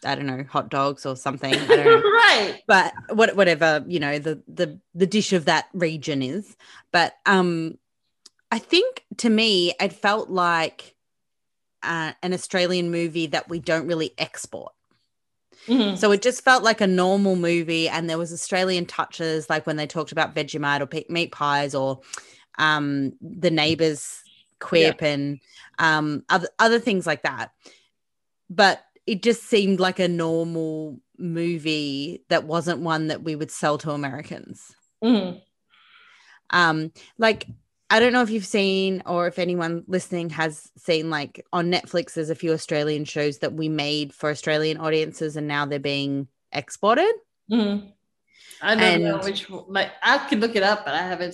[0.05, 2.10] i don't know hot dogs or something I don't know.
[2.13, 2.63] right.
[2.67, 6.55] but what, whatever you know the the the dish of that region is
[6.91, 7.77] but um
[8.51, 10.95] i think to me it felt like
[11.84, 14.73] uh, an australian movie that we don't really export
[15.67, 15.97] Mhm.
[15.97, 19.75] so it just felt like a normal movie and there was australian touches like when
[19.75, 21.99] they talked about vegemite or meat pies or
[22.58, 24.23] um the Neighbours
[24.60, 25.39] quip and
[25.77, 27.51] um other, other things like that
[28.49, 33.78] but it just seemed like a normal movie that wasn't one that we would sell
[33.78, 35.41] to americans Mhm.
[36.52, 37.45] um like
[37.89, 42.13] i don't know if you've seen or if anyone listening has seen like on netflix
[42.13, 46.28] there's a few australian shows that we made for australian audiences and now they're being
[46.52, 47.12] exported
[47.52, 47.91] Mhm.
[48.62, 51.34] I don't know which one- like I could look it up, but I haven't.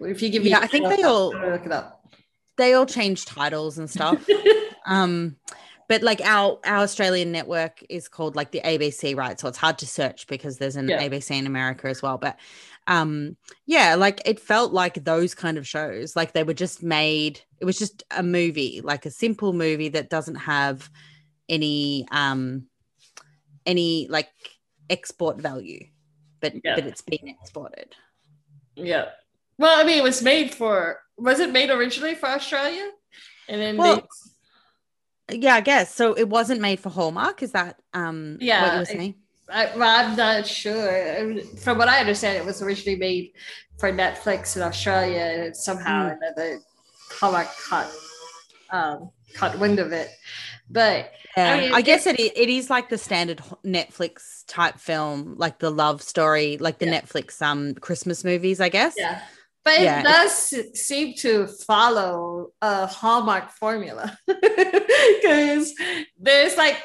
[0.00, 2.06] If you give me, Yeah, I think they all- look it up.
[2.56, 4.24] they all change titles and stuff
[4.86, 5.36] um
[5.88, 9.78] but like our our australian network is called like the abc right so it's hard
[9.78, 11.02] to search because there's an Yeah.
[11.08, 12.38] abc in america as well but
[12.86, 17.40] um yeah like it felt like those kind of shows like they were just made
[17.60, 20.88] it was just a movie like a simple movie that doesn't have
[21.48, 22.66] any um
[23.66, 24.30] any like
[24.90, 25.84] export value
[26.40, 26.76] but Yeah.
[26.76, 27.94] but it's being exported
[28.76, 29.06] Yeah.
[29.58, 31.00] Well, I mean, it was made for.
[31.16, 32.88] Was it made originally for Australia?
[33.48, 34.02] And then Well, they,
[35.30, 38.78] yeah i guess so it wasn't made for hallmark is that um yeah, what you
[38.80, 39.14] were saying
[39.50, 41.40] I, well, I'm not sure.
[41.56, 43.32] From what I understand, it was originally made
[43.78, 46.18] for Netflix in Australia, and somehow Mm.
[46.18, 46.58] another
[47.12, 47.90] Hallmark caught
[48.70, 50.10] um, caught wind of it.
[50.68, 55.60] But Yeah, I I, guess it, it is like the standard Netflix type film, like
[55.60, 57.00] the love story, like the Yeah.
[57.00, 58.96] Netflix um Christmas movies, I guess.
[58.98, 59.20] yeah,
[59.64, 65.74] but it Yeah, it- does seem to follow a Hallmark formula because
[66.18, 66.76] there's like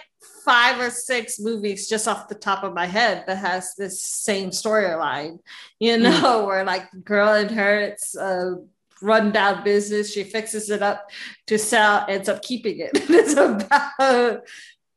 [0.46, 4.50] five or six movies just off the top of my head that has this same
[4.50, 5.40] storyline,
[5.80, 6.04] you Hmm.
[6.04, 8.56] know, where like girl inherits a
[9.02, 11.10] rundown business, she fixes it up
[11.48, 12.92] to sell, ends up keeping it.
[12.96, 14.42] it's about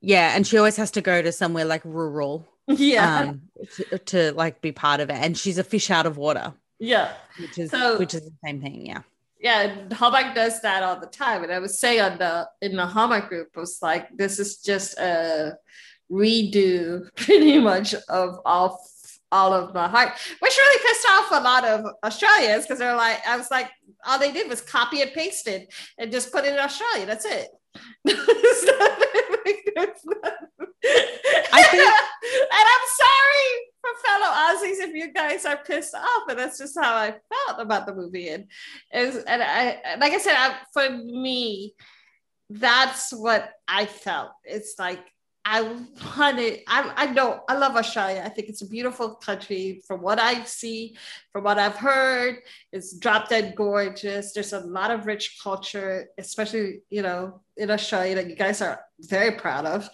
[0.01, 3.43] Yeah, and she always has to go to somewhere like rural, yeah, um,
[3.77, 5.17] to, to like be part of it.
[5.17, 7.15] And she's a fish out of water, yeah.
[7.41, 8.87] which is So- which is the same thing.
[8.87, 9.03] Yeah,
[9.41, 11.43] yeah, Hallmark does that all the time.
[11.43, 14.59] And I would say on the in the Hallmark group, it was like this is
[14.59, 15.57] just a
[16.11, 18.81] redo pretty much of all
[19.33, 23.27] all of my heart, which really pissed off a lot of Australians because they're like,
[23.27, 23.69] I was like,
[24.07, 27.07] all they did was copy and paste it and just put it in Australia.
[27.07, 27.49] That's it.
[29.77, 29.89] Not-
[31.53, 36.37] I think- and I'm sorry for fellow Aussies if you guys are pissed off, but
[36.37, 38.29] that's just how I felt about the movie.
[38.29, 38.47] And
[38.93, 41.75] is and I like I said, I, for me,
[42.51, 44.31] that's what I felt.
[44.45, 45.01] It's like
[45.45, 45.63] I
[46.17, 46.61] wanted.
[46.67, 48.23] I I know I love Australia.
[48.25, 49.83] I think it's a beautiful country.
[49.87, 50.97] From what I see,
[51.33, 52.39] from what I've heard,
[52.73, 54.33] it's drop dead gorgeous.
[54.33, 59.33] There's a lot of rich culture, especially you know in Australia you guys are very
[59.33, 59.89] proud of.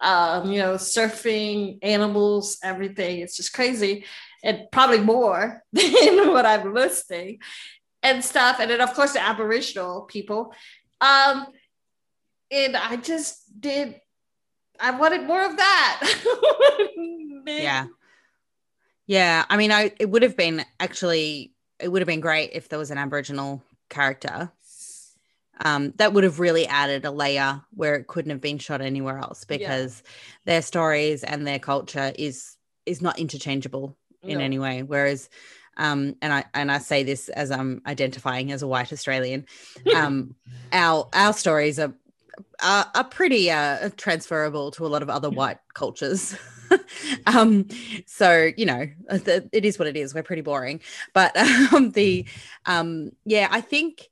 [0.00, 3.20] Um, you know, surfing, animals, everything.
[3.20, 4.04] It's just crazy,
[4.44, 7.38] and probably more than what I'm listing
[8.02, 8.60] and stuff.
[8.60, 10.54] And then of course the Aboriginal people.
[11.00, 11.46] Um,
[12.50, 14.00] and I just did.
[14.78, 16.20] I wanted more of that.
[17.46, 17.86] yeah,
[19.06, 19.44] yeah.
[19.48, 22.78] I mean, I it would have been actually it would have been great if there
[22.78, 24.52] was an Aboriginal character.
[25.64, 29.18] Um, that would have really added a layer where it couldn't have been shot anywhere
[29.18, 30.02] else because
[30.44, 34.44] their stories and their culture is is not interchangeable in No.
[34.44, 34.82] any way.
[34.82, 35.28] Whereas,
[35.76, 39.46] um, and I and I say this as I'm identifying as a white Australian,
[39.96, 40.34] um,
[40.72, 41.94] our our stories are
[42.62, 46.36] are, are pretty uh, transferable to a lot of other white cultures.
[47.26, 47.66] um,
[48.06, 50.14] so you know, the, it is what it is.
[50.14, 50.80] We're pretty boring,
[51.14, 51.36] but
[51.72, 52.26] um, the
[52.66, 54.08] um, yeah, I think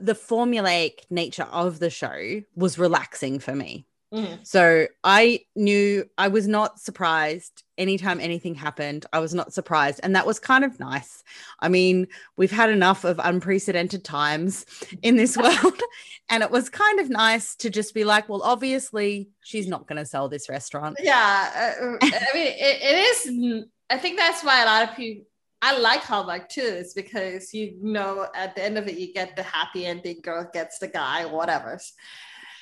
[0.00, 4.46] the formulaic nature of the show was relaxing for me Mm.
[4.46, 9.06] So I knew I was not surprised anytime anything happened.
[9.12, 10.00] I was not surprised.
[10.02, 11.24] And that was kind of nice.
[11.60, 14.66] I mean, we've had enough of unprecedented times
[15.02, 15.80] in this world.
[16.28, 19.98] and it was kind of nice to just be like, well, obviously, she's not going
[19.98, 20.98] to sell this restaurant.
[21.02, 21.78] Yeah.
[21.80, 23.66] Uh, I mean, it, it is.
[23.88, 25.24] I think that's why a lot of people.
[25.62, 29.36] I like Hallmark too, is because you know at the end of it you get
[29.36, 31.80] the happy ending, girl gets the guy, whatever.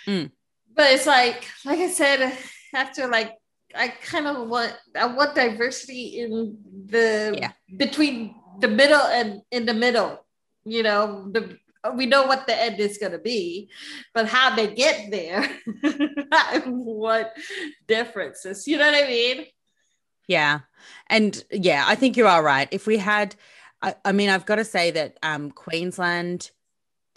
[0.07, 0.31] Mm
[0.75, 2.37] but it's like like I said
[2.75, 3.37] after like
[3.75, 7.53] I kind of want I want diversity in the yeah.
[7.77, 10.25] between the middle and in the middle.
[10.65, 11.57] You know, the
[11.95, 13.71] we know what the end is going to be,
[14.13, 15.49] but how they get there,
[16.67, 17.33] what
[17.89, 18.67] differences?
[18.67, 19.47] You know what I mean?
[20.31, 20.61] Yeah,
[21.09, 22.69] and yeah, I think you are right.
[22.71, 23.35] If we had,
[23.83, 26.53] I, I mean, I've got to say that um, Queensland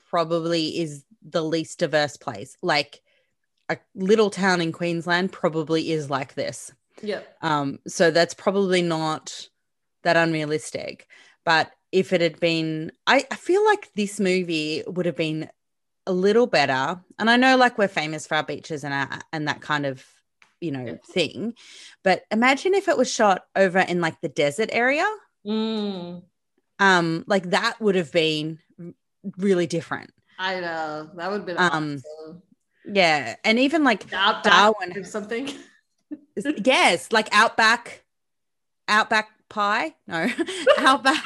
[0.10, 2.58] probably is the least diverse place.
[2.64, 3.02] Like
[3.70, 6.72] a little town in Queensland probably is like this.
[7.04, 7.22] Yeah.
[7.44, 9.48] Um, so that's probably not
[10.02, 11.08] that unrealistic.
[11.46, 15.50] But if it had been, I, I feel like this movie would have been
[16.08, 17.00] a little better.
[17.20, 20.04] And I know like we're famous for our beaches and our, and that kind of,
[20.64, 21.54] you know, thing.
[22.04, 25.06] But imagine if it was shot over in like the desert area.
[25.46, 26.24] Mm.
[26.80, 28.60] Um, like that would have been
[29.38, 30.12] really different.
[30.40, 31.10] I know.
[31.16, 32.42] That would have been um, awesome.
[32.86, 35.50] Yeah, and even like Outback Darwin or something.
[36.64, 38.04] yes, like Outback,
[38.88, 39.96] Outback pie.
[40.08, 40.28] No,
[40.80, 41.24] Outback.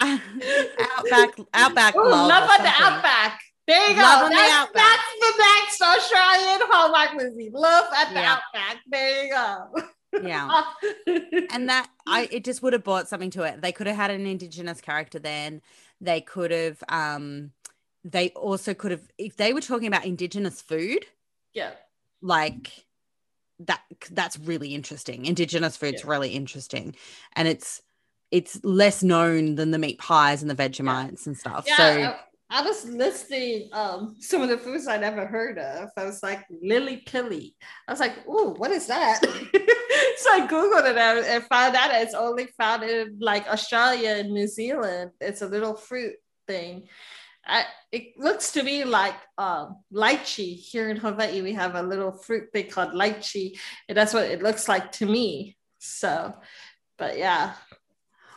[0.00, 1.96] outback, Outback.
[1.96, 3.40] Ooh, love, love on the Outback.
[3.66, 4.36] There you love go.
[4.36, 7.50] That's, the that's the next Australian Hallmark movie.
[7.50, 8.36] Love at the yeah.
[8.36, 8.82] Outback.
[8.86, 9.82] There you go.
[10.22, 10.62] yeah
[11.52, 14.12] and that i it just would have brought something to it they could have had
[14.12, 15.60] an indigenous character then
[16.00, 17.50] they could have um
[18.04, 21.04] they also could have if they were talking about indigenous food
[21.52, 21.72] yeah
[22.22, 22.84] like
[23.58, 26.10] that that's really interesting indigenous food's yeah.
[26.10, 26.94] really interesting
[27.34, 27.82] and it's
[28.30, 31.26] it's less known than the meat pies and the vegemites yeah.
[31.26, 32.16] and stuff yeah, so
[32.54, 36.44] I, was listing um some of the foods i never heard of i was like
[36.62, 37.56] lily pilly
[37.88, 42.14] i was like oh what is that so i googled it and found out it's
[42.14, 46.14] only found in like australia and new zealand it's a little fruit
[46.46, 46.88] thing
[47.46, 50.56] I, it looks to me like um, lychee.
[50.56, 54.42] Here in Hawaii, we have a little fruit they called lychee, and that's what it
[54.42, 55.56] looks like to me.
[55.78, 56.34] So,
[56.96, 57.52] but yeah.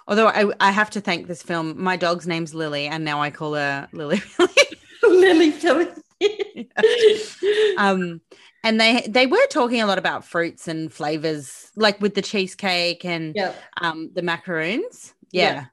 [0.07, 1.81] Although I, I have to thank this film.
[1.81, 4.21] My dog's name's Lily, and now I call her Lily
[5.03, 5.87] Lily Philly.
[7.77, 8.21] um,
[8.63, 13.05] and they they were talking a lot about fruits and flavors, like with the cheesecake
[13.05, 13.55] and yep.
[13.81, 15.13] um the macaroons.
[15.31, 15.65] Yeah.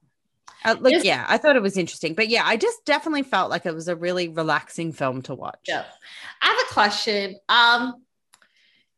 [0.64, 3.50] Uh, look, it's, yeah, I thought it was interesting, but yeah, I just definitely felt
[3.50, 5.60] like it was a really relaxing film to watch.
[5.68, 5.84] Yeah,
[6.40, 7.36] I have a question.
[7.50, 8.02] Um,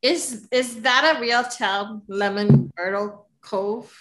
[0.01, 3.93] is is that a real town, Lemon Myrtle Cove,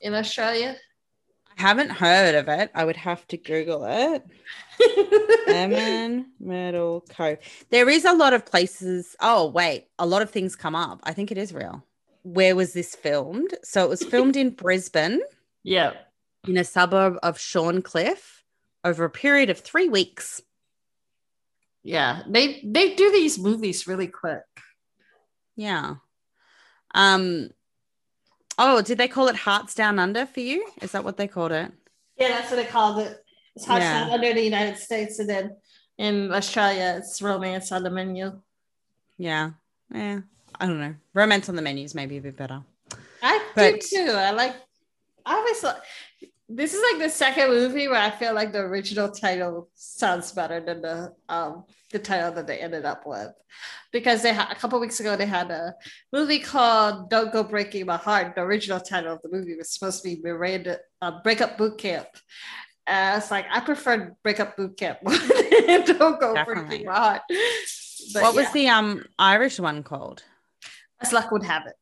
[0.00, 0.76] in Australia?
[1.58, 2.70] I haven't heard of it.
[2.74, 4.24] I would have to Google it.
[5.48, 7.38] Lemon Myrtle Cove.
[7.70, 9.16] There is a lot of places.
[9.20, 11.00] Oh wait, a lot of things come up.
[11.04, 11.84] I think it is real.
[12.22, 13.54] Where was this filmed?
[13.62, 15.20] So it was filmed in Brisbane.
[15.62, 15.92] Yeah
[16.46, 18.42] in a suburb of Shorncliffe
[18.84, 20.40] over a period of three weeks.
[21.82, 24.44] Yeah, they they do these movies really quick.
[25.56, 25.96] Yeah.
[26.94, 27.50] Um.
[28.62, 30.66] Oh, did they call it Hearts Down Under for you?
[30.82, 31.72] Is that what they called it?
[32.18, 33.24] Yeah, that's what they called it.
[33.56, 34.00] It's Hearts yeah.
[34.00, 35.56] Down Under in the United States, and then
[35.96, 38.38] in Australia, it's Romance on the Menu.
[39.16, 39.52] Yeah,
[39.90, 40.20] yeah.
[40.60, 40.94] I don't know.
[41.14, 42.62] Romance on the Menu is maybe a bit better.
[43.22, 44.12] I but, do too.
[44.12, 44.54] I like.
[45.24, 45.80] I always thought
[46.52, 50.60] this is like the second movie where I feel like the original title sounds better
[50.60, 53.30] than the um the title that they ended up with,
[53.92, 55.74] because they had a couple weeks ago they had a
[56.12, 60.02] movie called "Don't Go Breaking My Heart." The original title of the movie was supposed
[60.02, 62.08] to be Miranda uh, Breakup Boot Camp.
[62.86, 64.98] And it's like I prefer Breakup Boot Camp.
[65.04, 66.66] Don't Go Definitely.
[66.68, 67.22] Breaking My Heart.
[68.12, 68.40] But what yeah.
[68.42, 70.24] was the um Irish one called?
[71.00, 71.74] As luck would have it.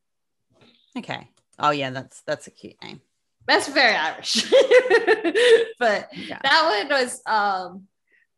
[0.99, 1.29] Okay.
[1.59, 3.01] Oh yeah, that's that's a cute name.
[3.49, 4.45] That's very Irish.
[5.79, 6.39] but yeah.
[6.43, 7.85] that one was um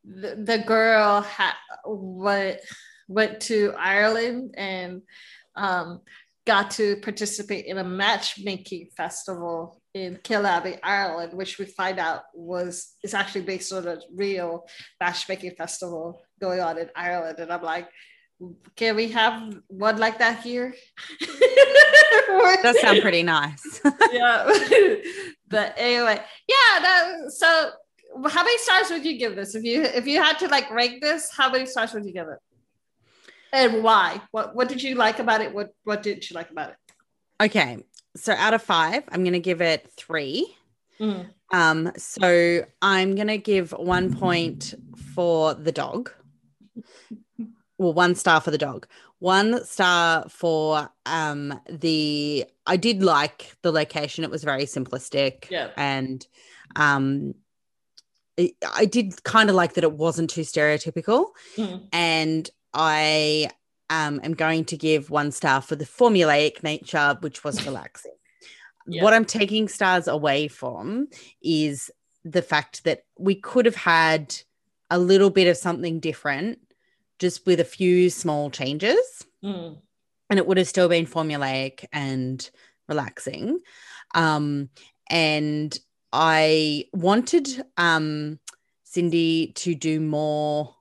[0.04, 1.54] the, the girl had
[1.84, 2.60] went
[3.08, 5.02] went to Ireland and
[5.56, 6.00] um
[6.46, 12.94] got to participate in a matchmaking festival in Killaby, Ireland, which we find out was
[13.02, 14.66] is actually based on a real
[15.00, 17.40] matchmaking festival going on in Ireland.
[17.40, 17.88] And I'm like,
[18.76, 20.74] can we have one like that here?
[22.62, 23.80] That sound pretty nice.
[24.12, 24.44] yeah.
[25.48, 26.80] but anyway, yeah.
[26.80, 27.70] That, so,
[28.28, 31.02] how many stars would you give this if you if you had to like rank
[31.02, 31.30] this?
[31.36, 32.38] How many stars would you give it?
[33.52, 34.20] and why?
[34.30, 35.52] What what did you like about it?
[35.54, 36.76] What what didn't you like about it?
[37.42, 37.78] Okay,
[38.16, 40.54] so out of five, I'm gonna give it three.
[41.00, 41.30] Mm.
[41.52, 44.74] Um, so I'm gonna give one point
[45.14, 46.12] for the dog.
[47.80, 48.86] Well, one star for the dog.
[49.20, 54.22] One star for um the I did like the location.
[54.22, 55.48] It was very simplistic.
[55.48, 55.70] Yeah.
[55.78, 56.26] And
[56.76, 57.34] um
[58.76, 61.28] I did kind of like that it wasn't too stereotypical.
[61.56, 61.88] Mm.
[61.90, 63.48] And I
[63.88, 68.12] um, am going to give one star for the formulaic nature, which was relaxing.
[68.86, 69.02] yeah.
[69.02, 71.08] What I'm taking stars away from
[71.42, 71.90] is
[72.24, 74.36] the fact that we could have had
[74.90, 76.58] a little bit of something different
[77.20, 79.24] just with a few small changes.
[79.44, 79.78] Mm.
[80.28, 82.48] And it would have still been formulaic and
[82.88, 83.60] relaxing.
[84.14, 84.70] Um,
[85.08, 85.76] and
[86.12, 88.38] I wanted um,
[88.84, 90.74] Cindy to do more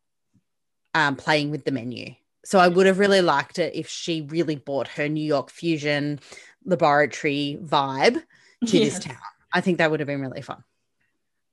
[0.95, 2.15] um, playing with the menu.
[2.45, 6.19] So I would have really liked it if she really brought her New York fusion
[6.65, 8.23] laboratory vibe
[8.65, 8.85] to yeah.
[8.85, 9.17] this town.
[9.53, 10.63] I think that would have been really fun.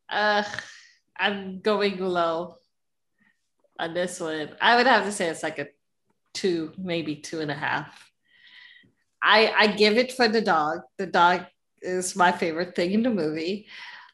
[0.09, 0.45] Uh,
[1.19, 2.57] I'm going low
[3.79, 4.51] on this one.
[4.61, 5.69] I would have to say it's like a
[6.35, 8.11] two, maybe two and a half.
[9.23, 10.81] I I give it for the dog.
[10.99, 11.47] The dog
[11.83, 13.67] is my favorite thing in the movie.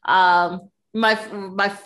[0.05, 1.77] Um, my my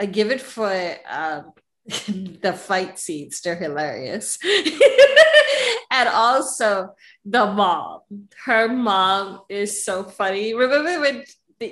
[0.00, 0.70] I give it for
[1.08, 1.52] um,
[1.86, 3.40] the fight scenes.
[3.40, 4.38] They're hilarious.
[5.90, 6.94] and also
[7.24, 8.00] the mom.
[8.44, 10.54] Her mom is so funny.
[10.54, 11.24] Remember when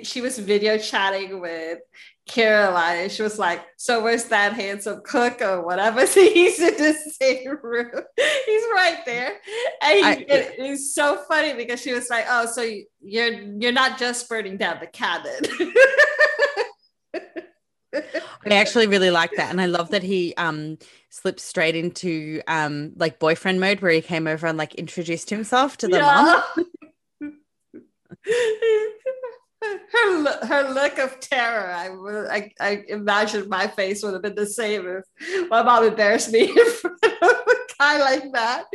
[0.03, 1.79] she was video chatting with
[2.27, 3.09] Caroline?
[3.09, 6.05] She was like, So where's that handsome cook or whatever?
[6.07, 7.91] So he's in the same room.
[8.15, 9.33] He's right there.
[9.81, 12.67] And he, I, it, it's so funny because she was like, Oh, so
[13.01, 15.73] you're you're not just burning down the cabin.
[17.93, 19.49] I actually really like that.
[19.49, 20.77] And I love that he um
[21.09, 25.77] slipped straight into um like boyfriend mode where he came over and like introduced himself
[25.77, 26.41] to the yeah.
[26.53, 27.31] mom.
[29.61, 31.71] her her look of terror.
[31.71, 36.31] I, I I imagine my face would have been the same if my mom embarrassed
[36.31, 38.65] me in front of a guy like that.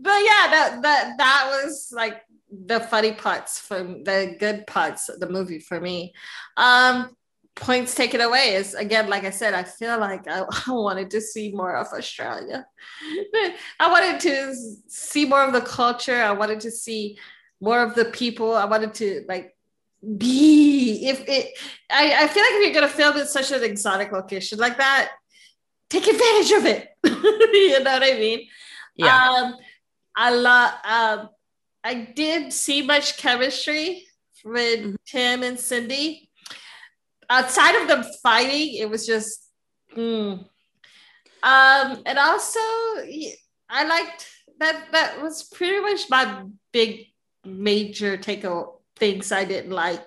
[0.00, 5.20] But yeah, that that that was like the funny parts from the good parts of
[5.20, 6.14] the movie for me.
[6.56, 7.16] Um,
[7.56, 11.20] points taken away is again like i said i feel like I, I, wanted to
[11.20, 12.66] see more of australia
[13.78, 14.54] i wanted to
[14.88, 17.16] see more of the culture i wanted to see
[17.60, 19.53] more of the people i wanted to like
[20.18, 21.58] be if it
[21.90, 24.78] i, I feel like if you're going to film in such an exotic location like
[24.78, 25.10] that
[25.90, 28.46] take advantage of it you know what i mean
[28.96, 29.56] yeah um
[30.16, 31.28] i love um
[31.82, 34.06] i did see much chemistry
[34.44, 34.94] with mm-hmm.
[35.06, 36.28] tim and cindy
[37.28, 39.48] outside of them fighting, it was just.
[39.96, 40.44] Mm.
[41.42, 42.60] Um, and also,
[43.68, 44.28] I liked
[44.58, 44.86] that.
[44.92, 47.06] That was pretty much my big
[47.44, 48.44] major take
[48.96, 50.04] things I didn't like.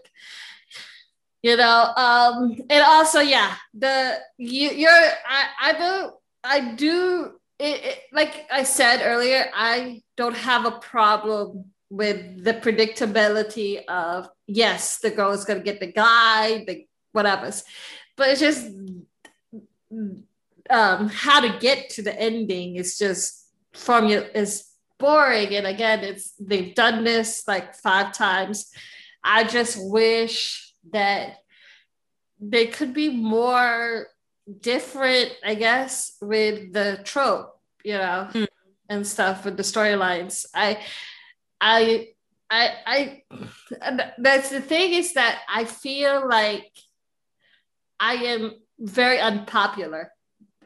[1.43, 6.11] You know, um, and also, yeah, the you, you're I I do
[6.43, 12.53] I do it, it, like I said earlier, I don't have a problem with the
[12.53, 17.63] predictability of yes, the girl is gonna get the guy, the whatever's.
[18.15, 18.67] But it's just
[20.69, 24.66] um, how to get to the ending is just formula is
[24.99, 25.55] boring.
[25.55, 28.71] And again, it's they've done this like five times.
[29.23, 31.37] I just wish that
[32.39, 34.07] they could be more
[34.61, 38.47] different, I guess, with the trope, you know, mm.
[38.89, 40.45] and stuff with the storylines.
[40.53, 40.79] I
[41.59, 42.09] I
[42.49, 43.23] I I
[44.17, 46.71] that's the thing is that I feel like
[47.99, 50.11] I am very unpopular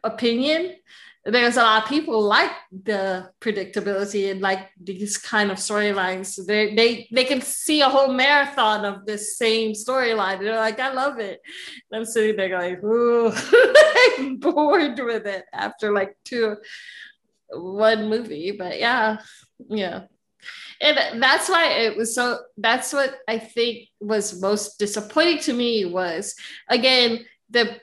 [0.03, 0.75] opinion.
[1.23, 6.43] There's a lot of people like the predictability and like these kind of storylines.
[6.45, 10.39] They they they can see a whole marathon of this same storyline.
[10.39, 11.39] They're like, I love it.
[11.91, 13.31] And I'm sitting there going, ooh,
[14.17, 16.57] I'm bored with it after like two
[17.49, 18.51] one movie.
[18.51, 19.17] But yeah,
[19.69, 20.05] yeah
[20.81, 25.85] and that's why it was so that's what i think was most disappointing to me
[25.85, 26.35] was
[26.69, 27.79] again the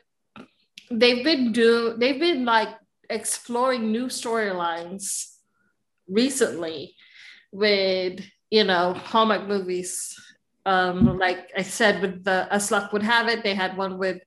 [0.91, 2.69] they've been do they've been like
[3.11, 5.35] exploring new storylines
[6.09, 6.95] recently
[7.53, 8.21] with
[8.51, 10.19] you know Hallmark movies
[10.67, 14.21] um like i said with the as luck would have it they had one with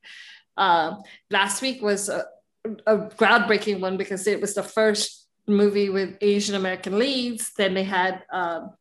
[0.58, 0.96] uh,
[1.30, 2.26] last week was a,
[2.86, 7.52] a groundbreaking one because it was the first movie with Asian American leads.
[7.58, 8.72] Then they had, um,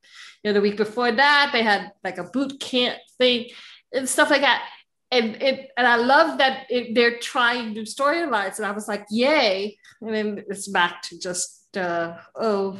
[0.42, 3.48] you know, the week before that, they had like a boot camp thing
[3.92, 4.68] and stuff like that.
[5.12, 8.58] And it, and I love that it, they're trying new storylines.
[8.58, 9.76] And I was like, yay.
[10.00, 12.78] And then it's back to just uh, oh,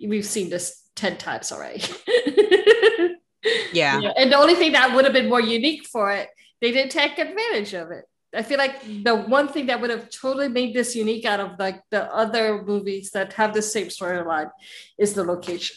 [0.00, 1.82] we've seen this 10 times already.
[3.72, 3.98] yeah.
[4.00, 4.12] yeah.
[4.16, 6.28] And the only thing that would have been more unique for it,
[6.60, 8.04] they didn't take advantage of it.
[8.34, 11.58] I feel like the one thing that would have totally made this unique out of
[11.58, 14.50] like the other movies that have the same storyline
[14.98, 15.76] is the location.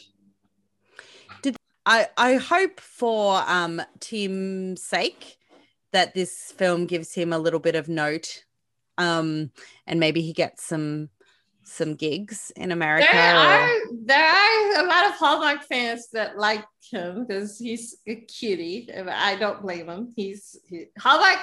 [1.44, 5.37] Did I I hope for um Tim's sake
[5.94, 8.44] that this film gives him a little bit of note
[8.98, 9.52] um
[9.86, 11.10] and maybe he gets some
[11.68, 13.08] some gigs in America.
[13.12, 13.70] There are
[14.06, 18.90] there are a lot of Hallmark fans that like him because he's a cutie.
[18.94, 20.14] I don't blame him.
[20.16, 21.40] He's he, Hallmark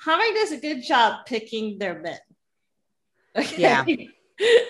[0.00, 2.18] Hallmark does a good job picking their men.
[3.36, 3.56] Okay?
[3.58, 3.84] Yeah.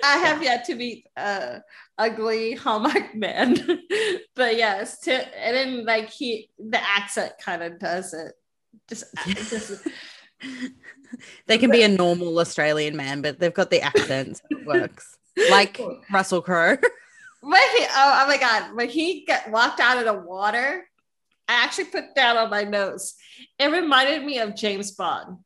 [0.05, 1.63] I have yet to meet a
[1.97, 3.57] ugly Hallmark man,
[4.37, 8.35] but yes, to, and then like he the accent kind of does it.
[8.89, 9.87] Just, uh, just
[11.47, 14.41] they can be a normal Australian man, but they've got the accent.
[14.51, 15.17] It works.
[15.51, 15.81] Like
[16.13, 16.77] Russell Crowe.
[17.47, 20.89] When he, oh, oh my God, when he got walked out of the water,
[21.47, 23.17] I actually put that on my nose.
[23.59, 25.37] It reminded me of James Bond.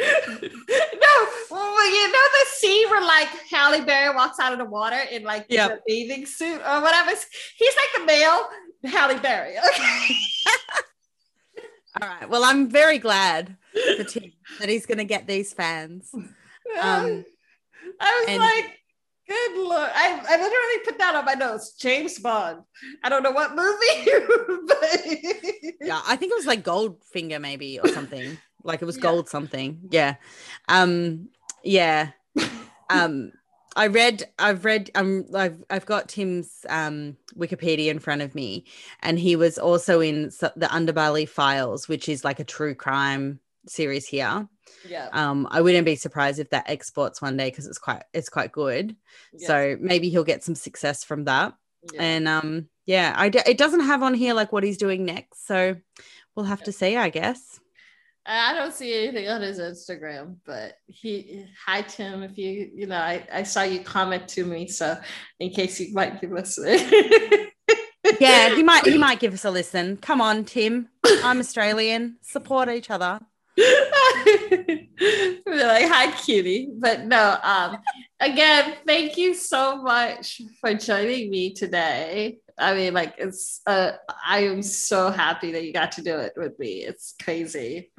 [0.00, 5.00] No, well, you know the scene where like Halle Berry walks out of the water
[5.10, 5.70] in like yep.
[5.70, 7.10] a bathing suit or whatever.
[7.56, 8.48] He's like the male
[8.84, 9.58] Halle Berry.
[9.58, 10.14] Okay.
[12.00, 12.28] All right.
[12.28, 13.56] Well, I'm very glad
[13.96, 16.12] for Tim that he's going to get these fans.
[16.80, 17.24] Um,
[17.98, 18.78] I was and- like,
[19.26, 19.90] good lord.
[19.92, 21.72] I, I literally put that on my notes.
[21.72, 22.62] James Bond.
[23.02, 27.88] I don't know what movie, but yeah, I think it was like Goldfinger, maybe, or
[27.88, 28.38] something.
[28.62, 29.02] Like it was yeah.
[29.02, 29.80] gold something.
[29.90, 30.16] Yeah.
[30.68, 31.28] Um,
[31.62, 32.10] yeah.
[32.92, 33.30] Um,
[33.76, 38.64] I read, I've read, um, I've, I've got Tim's um, Wikipedia in front of me,
[39.00, 43.38] and he was also in the Underbelly Files, which is like a true crime
[43.68, 44.48] series here.
[44.88, 45.08] Yeah.
[45.12, 48.50] Um, I wouldn't be surprised if that exports one day because it's quite, it's quite
[48.50, 48.96] good.
[49.32, 49.46] Yeah.
[49.46, 51.54] So maybe he'll get some success from that.
[51.92, 52.02] Yeah.
[52.02, 55.46] And um, yeah, I d- it doesn't have on here like what he's doing next,
[55.46, 55.76] so
[56.34, 57.60] we'll have to see, I guess.
[58.26, 62.22] I don't see anything on his Instagram, but he hi Tim.
[62.22, 64.98] If you you know, I, I saw you comment to me, so
[65.38, 66.58] in case you might give us
[68.20, 69.96] Yeah, he might he might give us a listen.
[69.96, 70.88] Come on, Tim.
[71.24, 72.18] I'm Australian.
[72.22, 73.20] Support each other.
[73.56, 74.86] like,
[75.88, 76.68] hi cutie.
[76.78, 77.78] But no, um
[78.20, 82.38] again, thank you so much for joining me today.
[82.58, 83.92] I mean, like it's uh
[84.26, 86.84] I am so happy that you got to do it with me.
[86.84, 87.90] It's crazy.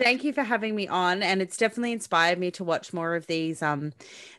[0.00, 3.26] Thank you for having me on, and it's definitely inspired me to watch more of
[3.26, 3.92] these um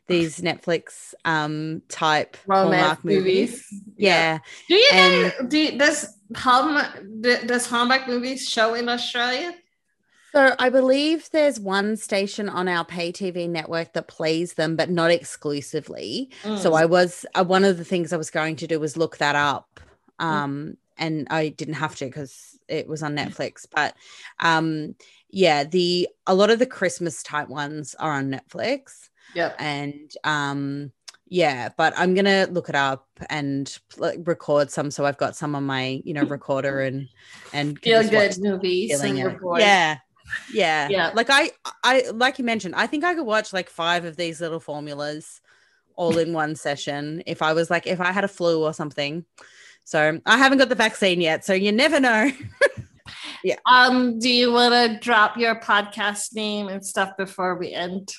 [0.08, 3.24] these Netflix um type romance movies.
[3.24, 3.84] movies.
[3.96, 4.40] Yeah.
[4.40, 4.40] yeah.
[4.68, 5.48] Do you and, know?
[5.48, 9.54] Do does Hallmark does Hallmark movies show in Australia?
[10.32, 14.90] So I believe there's one station on our pay TV network that plays them, but
[14.90, 16.32] not exclusively.
[16.44, 16.58] Mm.
[16.58, 19.18] So I was uh, one of the things I was going to do was look
[19.18, 19.82] that up,
[20.20, 20.26] mm.
[20.26, 20.78] um, mm.
[20.98, 23.68] and I didn't have to because it was on Netflix.
[23.70, 23.96] But
[24.40, 24.96] um,
[25.32, 29.10] yeah, the a lot of the Christmas type ones are on Netflix.
[29.34, 29.54] Yeah.
[29.60, 30.92] And um
[31.34, 35.56] yeah, but I'm gonna look it up and like, record some, so I've got some
[35.56, 37.08] on my, you know, recorder and
[37.54, 38.92] and feel good movies.
[39.62, 39.98] Yeah,
[40.54, 41.12] yeah, yeah.
[41.14, 41.52] Like I,
[41.86, 45.40] I like you mentioned, I think I could watch like five of these little formulas
[45.96, 49.24] all in one session if I was like if I had a flu or something.
[49.86, 52.30] So I haven't got the vaccine yet, so you never know.
[53.44, 53.58] yeah.
[53.66, 58.14] Um, do you want to drop your podcast name and stuff before we end?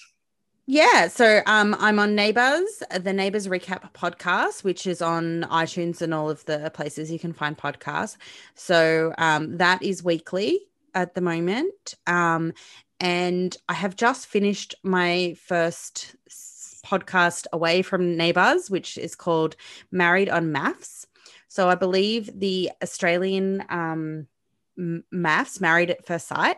[0.67, 6.15] Yeah, so um, I'm on Neighbours, the Neighbours Recap podcast, which is on iTunes and
[6.15, 8.17] all of the places you can find podcasts.
[8.55, 10.61] So um, that is weekly
[10.95, 11.95] at the moment.
[12.07, 12.53] Um,
[13.01, 16.15] and I have just finished my first
[16.87, 19.57] podcast away from Neighbours, which is called
[19.91, 21.07] Married on Maths.
[21.49, 24.29] So I believe the Australian um,
[24.79, 26.57] MAFS, Married at First Sight,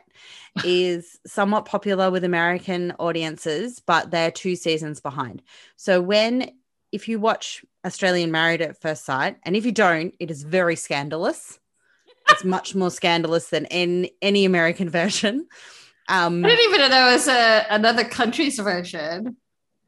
[0.65, 5.43] is somewhat popular with American audiences, but they're two seasons behind.
[5.77, 6.51] So when
[6.95, 10.77] if you watch Australian Married at First Sight, and if you don't, it is very
[10.77, 11.59] scandalous.
[12.31, 15.49] it's much more scandalous than in any American version.
[16.09, 19.37] Um, I didn't even know there was a, another country's version.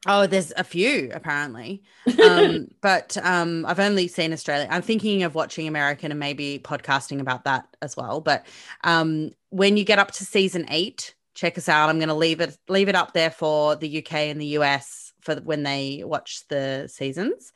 [0.08, 1.82] Oh, there's a few apparently,
[2.24, 4.68] um, but um, I've only seen Australia.
[4.70, 8.20] I'm thinking of watching American and maybe podcasting about that as well.
[8.20, 8.46] But
[8.84, 11.88] um, when you get up to season eight, check us out.
[11.88, 15.12] I'm going to leave it leave it up there for the UK and the US
[15.20, 17.52] for when they watch the seasons,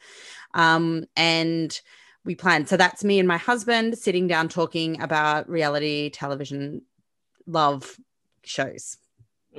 [0.55, 1.81] um, and
[2.25, 2.67] we plan.
[2.67, 6.83] So that's me and my husband sitting down talking about reality television
[7.47, 7.97] love
[8.43, 8.97] shows.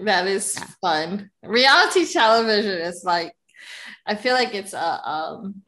[0.03, 0.67] That is yeah.
[0.81, 1.29] fun.
[1.43, 3.33] Reality television is like,
[4.05, 5.63] I feel like it's a um,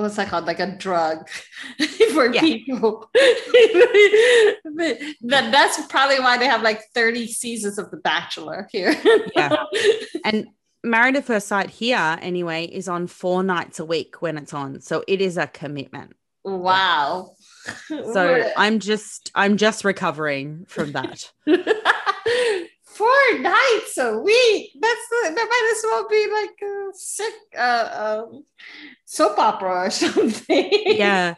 [0.00, 0.46] what's that called?
[0.46, 1.28] Like a drug
[2.12, 3.08] for people.
[3.14, 8.94] that, that's probably why they have like 30 seasons of The Bachelor here.
[9.36, 9.56] yeah.
[10.24, 10.48] And
[10.82, 14.80] Married at First Sight here, anyway, is on four nights a week when it's on.
[14.80, 16.16] So it is a commitment.
[16.42, 17.34] Wow.
[17.88, 21.30] So I'm just I'm just recovering from that.
[23.00, 24.72] Four nights a week.
[24.78, 28.44] That's that might as well be like a sick uh, um,
[29.06, 30.70] soap opera or something.
[30.84, 31.36] Yeah,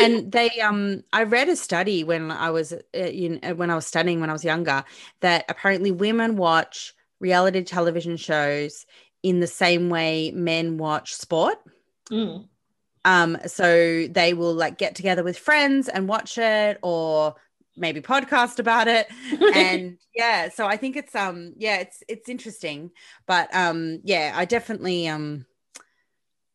[0.00, 3.74] and they um I read a study when I was uh, in uh, when I
[3.74, 4.84] was studying when I was younger
[5.20, 8.86] that apparently women watch reality television shows
[9.22, 11.58] in the same way men watch sport.
[12.10, 12.48] Mm.
[13.04, 17.34] Um, so they will like get together with friends and watch it or
[17.76, 19.08] maybe podcast about it.
[19.54, 22.90] and yeah, so I think it's um yeah, it's it's interesting.
[23.26, 25.46] But um yeah, I definitely um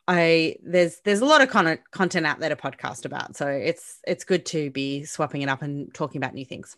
[0.07, 3.36] I there's there's a lot of con- content out there to podcast about.
[3.36, 6.78] So it's it's good to be swapping it up and talking about new things.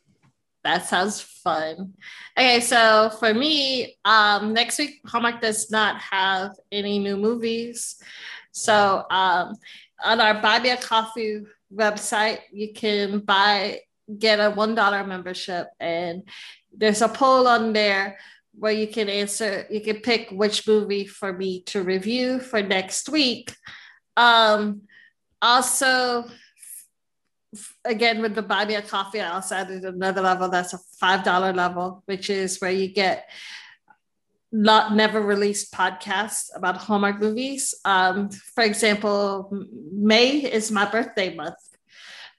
[0.63, 1.93] That sounds fun.
[2.37, 8.01] Okay, so for me, um, next week Hallmark does not have any new movies.
[8.51, 9.55] So um,
[10.03, 13.81] on our Buy Me a Coffee website, you can buy
[14.17, 16.23] get a one dollar membership, and
[16.75, 18.17] there's a poll on there
[18.53, 19.65] where you can answer.
[19.69, 23.55] You can pick which movie for me to review for next week.
[24.17, 24.81] Um,
[25.41, 26.25] also,
[27.85, 31.23] again with the buy me a coffee, I also added another level that's a five
[31.23, 33.29] dollar level, which is where you get
[34.51, 37.75] not never released podcasts about Hallmark movies.
[37.85, 39.51] Um, for example,
[39.93, 41.55] May is my birthday month.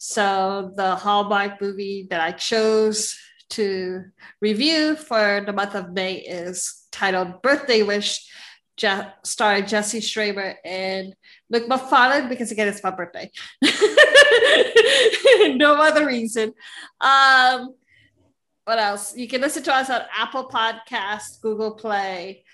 [0.03, 3.19] So the Hallmark movie that I chose
[3.51, 4.03] to
[4.41, 8.27] review for the month of May is titled Birthday Wish,
[8.79, 11.15] Je- starring Jessy Schram and
[11.51, 13.31] Luke Macfarlane, because again, it's my birthday.
[15.59, 16.55] no other reason.
[17.03, 17.75] Um,
[18.65, 19.15] what else?
[19.15, 22.45] You can listen to us on Apple Podcast, Google Play,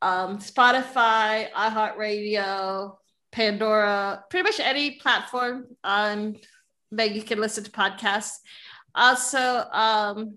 [0.00, 2.98] um, Spotify, iHeartRadio,
[3.32, 6.36] Pandora, pretty much any platform on
[6.92, 8.38] that you can listen to podcasts.
[8.94, 10.36] Also, um,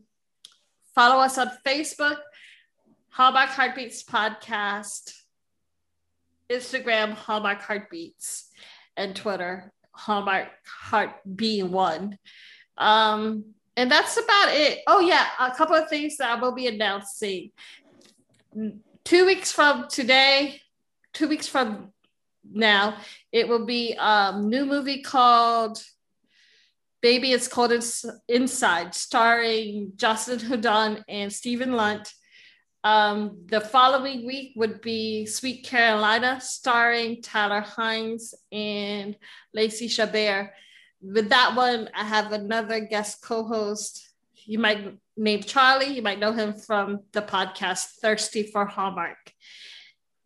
[0.94, 2.18] follow us on Facebook,
[3.10, 5.14] Hallmark Heartbeats Podcast,
[6.50, 8.50] Instagram, Hallmark Heartbeats,
[8.98, 12.18] and Twitter, Hallmark Heart Being One.
[12.78, 13.46] Um,
[13.78, 14.80] and that's about it.
[14.88, 17.52] Oh, yeah, a couple of things that I will be announcing.
[19.04, 20.62] Two weeks from today,
[21.14, 21.94] two weeks from
[22.54, 22.98] now,
[23.32, 25.82] it will be a new movie called
[27.02, 27.74] Baby It's Cold
[28.28, 32.06] Inside, starring Jocelyn Hudon and Stephen Lund.
[32.84, 39.16] Um, the following week would be Sweet Carolina, starring Tyler Hynes and
[39.54, 40.52] Lacey Chabert
[41.02, 44.08] with that one, I have another guest co-host.
[44.46, 45.94] You might name Charlie.
[45.94, 49.34] You might know him from the podcast Thirsty for Hallmark.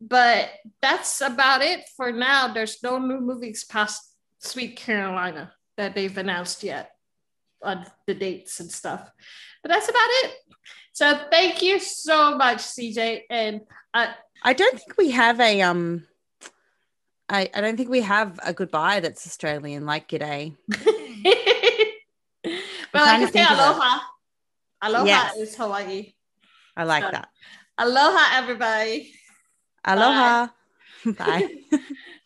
[0.02, 0.50] But
[0.82, 2.54] that's about it for now.
[2.54, 6.92] There's no new movies past Sweet Carolina that they've announced yet
[7.62, 9.12] on the dates and stuff.
[9.62, 10.34] But that's about it.
[10.94, 13.24] So thank you so much, CJ.
[13.30, 13.62] And
[13.94, 16.08] I, I don't think we have a um
[17.28, 20.56] I, I don't think we have a goodbye that's Australian like g'day.
[22.94, 24.00] well, I can say aloha.
[24.82, 25.38] Aloha yes.
[25.38, 26.14] is Hawaii.
[26.78, 27.30] I like so, that.
[27.78, 29.14] Aloha, everybody.
[29.84, 30.48] Aloha.
[31.06, 31.12] Bye.
[31.18, 31.50] Bye.